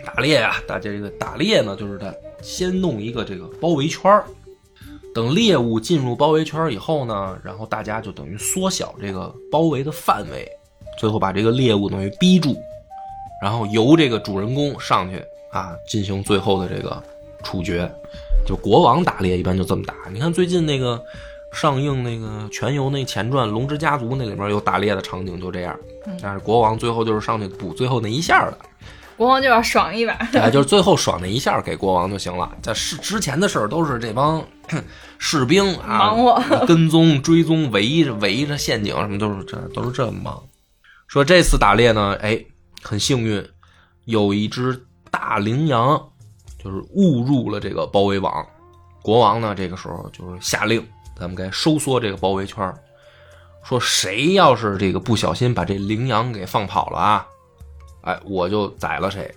[0.05, 2.12] 打猎呀，大家这个打猎呢，就是他
[2.43, 4.26] 先弄一个这个包围圈儿
[5.15, 10.47] 等猎物进入包围圈以后呢，然后大家就等于缩小这个包围的范围，
[10.99, 12.57] 最后把这个猎物等于逼住，
[13.41, 17.03] 然后由这个主人公上去啊，进行最后的这个
[17.43, 17.91] 处决。
[18.47, 21.01] 就国王打猎一般就这么打，你看最近那个
[21.53, 25.75] 上映那个全游那前传《龙之家族》那里边有打猎的场景，就这样。
[26.21, 28.59] 但是国王最后就是上去补最后那一下的，
[29.17, 32.51] 国王就要爽一把，哎，就是最后爽那一下给国王就行了。
[32.62, 34.45] 在是之前的事儿都是这帮
[35.19, 40.43] 士兵啊，忙活跟踪追踪围着围着陷阱什么都是这都是这么忙。
[41.07, 42.45] 说这次打猎呢，哎，
[42.83, 43.47] 很幸运，
[44.05, 46.01] 有一只大羚羊。
[46.62, 48.33] 就是误入了这个包围网，
[49.03, 50.83] 国王呢这个时候就是下令，
[51.15, 52.75] 咱们该收缩这个包围圈
[53.62, 57.27] 说谁要是这个不小心把这羚羊给放跑了啊，
[58.05, 59.33] 哎，我就宰了谁。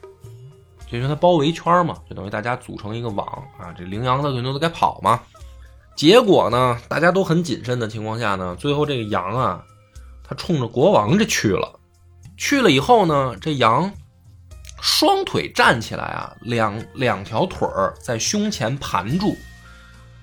[0.90, 3.26] 就因为它包围圈嘛，就等于大家组成一个网
[3.60, 5.20] 啊，这羚羊它肯定都该跑嘛。
[5.96, 9.64] 结果呢，大家都很谨慎的情况下呢，最后这个羊啊，
[10.24, 11.80] 它冲着国王这去了，
[12.38, 13.92] 去了以后呢，这羊。
[14.80, 19.36] 双腿站起来啊，两两条腿儿在胸前盘住。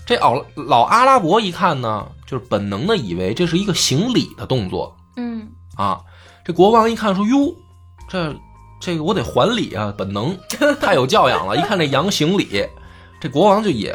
[0.07, 4.97] 这老老阿拉伯一看呢，就是本能的以为这是一个行礼的动作。
[5.17, 6.01] 嗯啊，
[6.45, 7.53] 这国王一看说：“哟，
[8.09, 8.35] 这
[8.81, 10.37] 这个我得还礼啊，本能
[10.81, 12.67] 太有教养了。”一看这羊行礼，
[13.21, 13.95] 这国王就也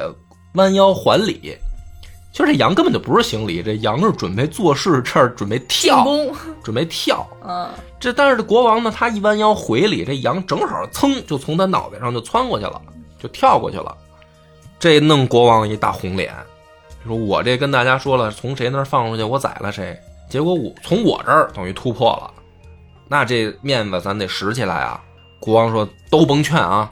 [0.53, 1.57] 弯腰还礼。
[2.31, 6.05] 其实这羊根本就不是行礼，这羊是准备做事，这儿准备跳，
[6.63, 7.27] 准备跳。
[7.43, 7.67] 嗯，
[7.99, 12.79] 这但是这国王呢，他一弯腰回礼，这羊正好噌就从他脑袋上就窜过去了，
[13.19, 13.97] 就跳过去了。
[14.77, 16.31] 这弄国王一大红脸，
[17.03, 19.99] 说我这跟大家说了，从谁那儿放出去，我宰了谁。
[20.29, 22.31] 结果我从我这儿等于突破了，
[23.09, 25.03] 那这面子咱得拾起来啊。
[25.39, 26.89] 国王说都甭劝啊，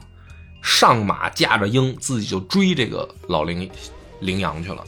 [0.62, 3.70] 上马驾着鹰，自己就追这个老羚
[4.20, 4.84] 羚羊去了。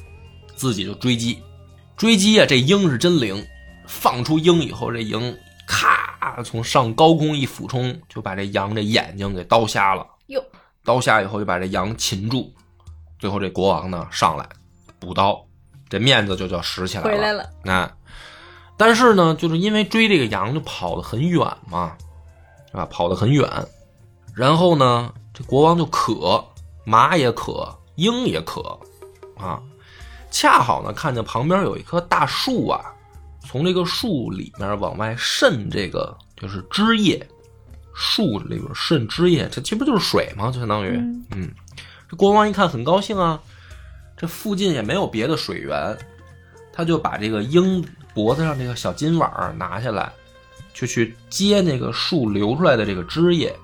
[0.56, 1.42] 自己就追击，
[1.96, 2.44] 追击啊！
[2.46, 3.42] 这鹰是真灵，
[3.86, 5.34] 放出鹰以后，这鹰
[5.66, 10.06] 咔从上高空一俯冲，就把这羊这眼睛给刀瞎了。
[10.26, 10.44] 哟，
[10.84, 12.52] 刀瞎以后就把这羊擒住，
[13.18, 14.46] 最后这国王呢上来
[14.98, 15.42] 补刀，
[15.88, 17.10] 这面子就叫拾起来了。
[17.10, 17.90] 回来了，啊！
[18.80, 21.38] 但是呢，就是因为追这个羊就跑得很远
[21.70, 21.94] 嘛，
[22.70, 22.86] 是吧？
[22.86, 23.46] 跑得很远，
[24.34, 26.42] 然后呢，这国王就渴，
[26.86, 28.80] 马也渴，鹰也渴，
[29.36, 29.60] 啊，
[30.30, 32.80] 恰好呢看见旁边有一棵大树啊，
[33.46, 37.22] 从这个树里面往外渗这个就是汁液，
[37.94, 40.50] 树里边渗汁液，这这不就是水吗？
[40.50, 41.50] 就相当于，嗯嗯，
[42.08, 43.38] 这国王一看很高兴啊，
[44.16, 45.94] 这附近也没有别的水源，
[46.72, 50.12] 他就把这个鹰脖子上这个小金碗儿拿下来，
[50.74, 53.54] 就去接那个树流出来的这个汁液，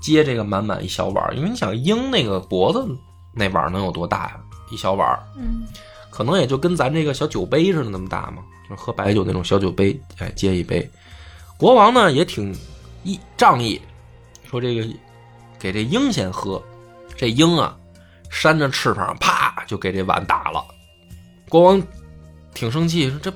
[0.00, 1.34] 接这个满满一小碗儿。
[1.34, 2.86] 因为你想鹰那个脖子
[3.32, 4.40] 那碗儿能有多大呀？
[4.70, 5.66] 一小碗儿，嗯
[6.10, 10.88] 可能也就跟咱这个小酒杯似的那么大嘛，就喝白酒那种小酒杯，哎，接一杯。
[11.58, 12.56] 国王呢也挺
[13.04, 13.80] 义仗义，
[14.50, 14.88] 说这个
[15.58, 16.62] 给这鹰先喝，
[17.16, 17.76] 这鹰啊
[18.30, 20.64] 扇着翅膀，啪就给这碗打了。
[21.48, 21.82] 国王
[22.54, 23.30] 挺生气，说这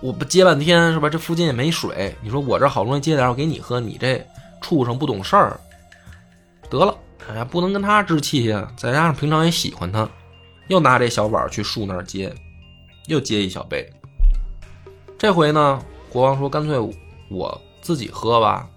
[0.00, 1.08] 我不接半天是吧？
[1.08, 4.24] 这附近也没水，你说我这好不容易接点，我给你喝，你这
[4.60, 5.58] 畜生不懂事儿，
[6.70, 6.96] 得了，
[7.28, 8.72] 哎呀，不能跟他置气呀。
[8.76, 10.08] 再加上平常也喜欢他，
[10.68, 12.32] 又拿这小碗去树那儿接，
[13.06, 13.90] 又接一小杯。
[15.18, 16.78] 这回呢，国王说干脆
[17.28, 18.68] 我自己喝吧，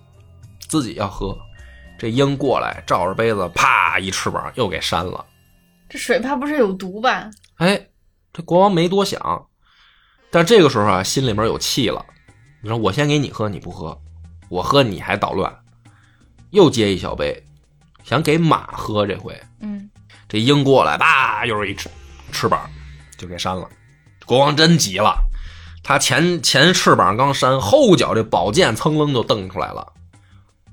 [0.67, 1.37] 自己要喝。
[1.99, 5.23] 这鹰过来，照着杯子，啪一翅膀又给扇了。
[5.87, 7.29] 这水怕不是有毒吧？
[7.57, 7.89] 哎，
[8.33, 9.45] 这国王没多想，
[10.31, 12.05] 但这个时候啊，心里面有气了。
[12.61, 13.99] 你说我先给你喝，你不喝，
[14.47, 15.53] 我喝你还捣乱，
[16.51, 17.43] 又接一小杯，
[18.03, 19.05] 想给马喝。
[19.05, 19.89] 这回嗯
[20.29, 21.89] 这鹰过来，叭，又是一翅
[22.31, 22.69] 翅膀，
[23.17, 23.67] 就给扇了。
[24.25, 25.17] 国王真急了，
[25.83, 29.91] 他前前翅膀刚扇，后脚这宝剑噌楞就蹬出来了，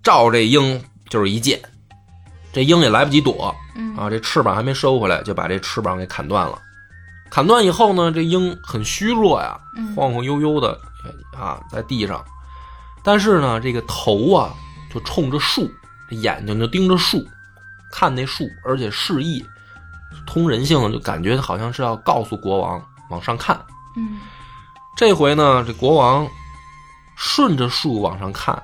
[0.03, 1.61] 照这鹰就是一剑。
[2.53, 6.59] 这鹰也来不及躲，嗯啊，这翅膀还没收回来，就把这翅膀给砍断了。
[7.31, 10.79] 砍断以后呢，这鹰很虚弱呀，嗯晃晃悠悠的
[11.37, 12.25] 啊，在地上。
[13.03, 14.53] 但是呢，这个头啊
[14.93, 15.71] 就冲着树，
[16.11, 17.27] 眼睛就盯着树，
[17.93, 19.45] 看那树，而且示意，
[20.27, 23.59] 通人性，就感觉好像是要告诉国王往上看。
[23.97, 24.19] 嗯
[24.97, 26.29] 这回呢，这国王
[27.15, 28.61] 顺着树往上看，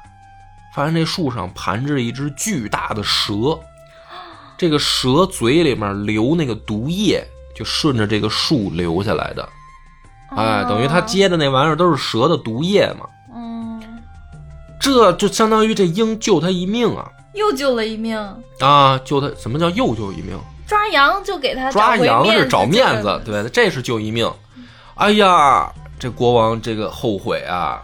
[0.74, 3.56] 发现这树上盘着一只巨大的蛇，
[4.58, 7.24] 这个蛇嘴里面流那个毒液，
[7.54, 9.48] 就顺着这个树流下来的。
[10.36, 13.80] 哎，等于他接的那玩意儿都是蛇的毒液嘛，嗯，
[14.80, 17.08] 这就相当于这鹰救他一命啊！
[17.34, 18.18] 又救了一命。
[18.58, 20.36] 啊，救他什么叫又救一命？
[20.66, 24.28] 抓羊就给他抓羊是找面，子对，这是救一命。
[24.94, 27.80] 哎呀，这国王这个后悔啊，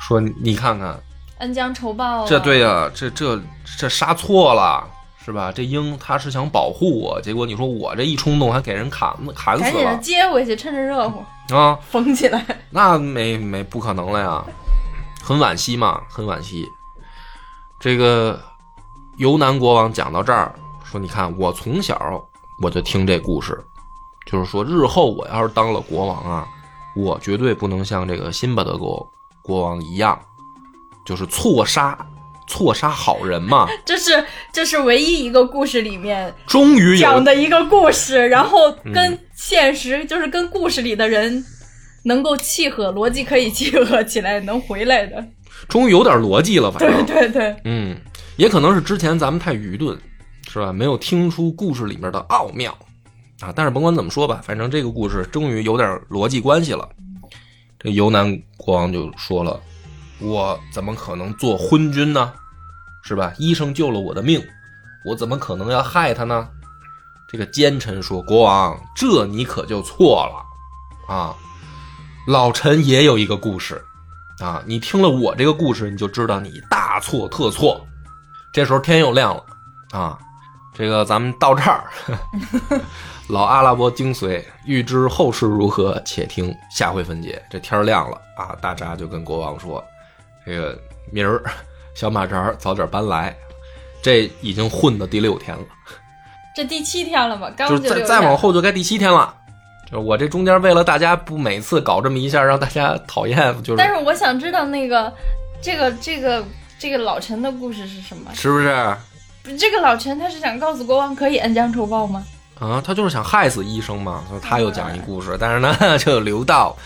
[0.00, 0.98] 说你看看，
[1.38, 2.28] 恩将仇报了。
[2.28, 3.40] 这对呀、这这
[3.78, 4.84] 这杀错了，
[5.24, 5.50] 是吧？
[5.50, 12.44] 这鹰它是想保护我，结果你说我这一冲动还给人砍砍死赶紧接回去，趁着热乎啊，缝起来。
[12.68, 14.44] 那没没不可能了呀，
[15.22, 16.68] 很惋惜嘛，很惋惜。
[17.80, 18.38] 这个
[19.16, 20.54] 尤南国王讲到这儿，
[20.84, 22.22] 说你看我从小
[22.60, 23.58] 我就听这故事，
[24.26, 26.46] 就是说日后我要是当了国王啊，
[26.94, 29.10] 我绝对不能像这个辛巴德国
[29.40, 30.20] 国王一样，
[31.06, 31.96] 就是错杀
[32.46, 33.66] 错杀好人嘛。
[33.84, 41.44] 这是这是唯一一个故事里面终于讲的一个故事，然后嗯跟现实、就是跟故事里的人
[42.04, 45.24] 能够契合，逻辑可以契合起来，能回来的。
[45.68, 47.96] 终于有点逻辑了，反对正对对对，嗯，
[48.36, 49.98] 也可能是之前咱们太愚钝，
[50.48, 50.72] 是吧？
[50.72, 52.76] 没有听出故事里面的奥妙
[53.40, 53.52] 啊。
[53.54, 56.86] 但是甭管怎么说吧，反正这个故事终于有点逻辑关系了。
[57.78, 59.60] 这游南国王就说了
[60.20, 62.32] ：“我怎么可能做昏君呢？
[63.02, 63.32] 是吧？
[63.38, 64.42] 医生救了我的命，
[65.04, 66.48] 我怎么可能要害他呢？”
[67.28, 71.34] 这个奸臣说：“国王，这你可就错了啊！
[72.26, 73.84] 老臣也有一个故事。”
[74.40, 77.84] 啊，你听了我这个故事，你就知道你大错特错。
[78.52, 79.44] 这时候天又亮了
[79.92, 80.18] 啊，
[80.74, 81.84] 这个咱们到这儿，
[83.28, 87.40] 老阿拉伯精髓，欲知后事如何，且听下回分解。
[87.48, 89.82] 这天亮了啊，大扎就跟国王说
[90.46, 90.78] ：“这个
[91.10, 91.42] 明儿
[91.94, 93.34] 小马扎儿早点搬来。”
[94.02, 95.64] 这已经混到第六天了，
[96.54, 99.34] 这第七天了嘛，刚就是再往后就该第七天了。
[99.90, 105.10] 就我这中间为了大家不每次搞这么一下让大家讨厌，就是但是我想知道那个
[105.62, 106.44] 这个这个
[106.78, 108.30] 这个老陈的故事是什么？
[108.34, 109.56] 是不是？
[109.58, 112.22] 这个老陈他是想告诉国王可以恩将仇报吗？
[112.58, 116.76] 啊，他就是想害死医生嘛，所以他又讲一故事，但是呢， 就留到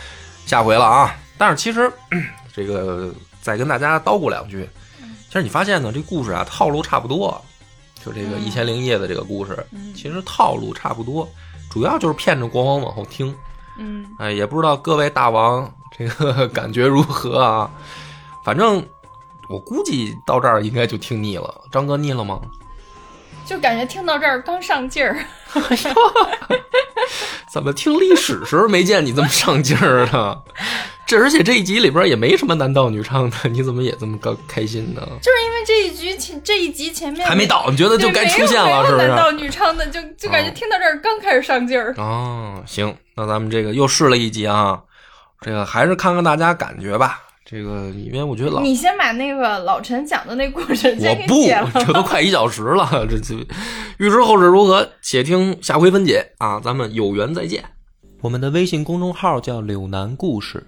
[0.47, 1.17] 下回了啊。
[1.37, 1.91] 但是其实
[2.55, 4.69] 这个再跟大家叨咕两句，
[5.29, 7.43] 其实你发现呢，这故事啊套路差不多，
[8.05, 11.29] 就这个嗯一千零一夜的这个故事，嗯其实套路差不多，
[11.71, 13.35] 主要就是骗着国王往后听。
[13.79, 17.71] 嗯哎，也不知道各位大王这个 感觉如何啊？
[18.45, 18.85] 反正
[19.49, 21.63] 我估计到这儿应该就听腻了。
[21.71, 22.41] 张哥腻了吗？
[23.47, 25.25] 就感觉听到这儿刚上劲儿。
[27.51, 30.39] 怎么听历史时候没见你这么上劲儿呢？
[31.09, 35.01] 这而且这一集里边也没什么男盗女娼的，你怎么也这么高开心呢？
[35.23, 39.09] 就是因为这一局前这一集前面还没到，你觉得就该出现了，是不是？
[39.09, 41.95] 男盗女娼的，就就感觉哦听到这儿刚开始上劲儿。
[41.97, 44.79] 哦，行，那咱们这个又试了一集啊，
[45.41, 47.23] 这个还是看看大家感觉吧。
[47.51, 53.35] 这个因为我觉得老你先把那个老陈讲的那故事我先给不写了，，这都快一小时了，这这
[53.97, 56.61] 预知后事如何，且听下回分解啊！
[56.63, 57.65] 咱们有缘再见。
[58.21, 60.67] 我们的微信公众号叫“柳南故事”，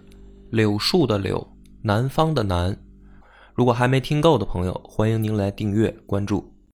[0.51, 1.47] 柳树的柳，
[1.83, 2.77] 南方的南。
[3.55, 6.50] 如果还没听够的朋友，欢迎您来订阅关注。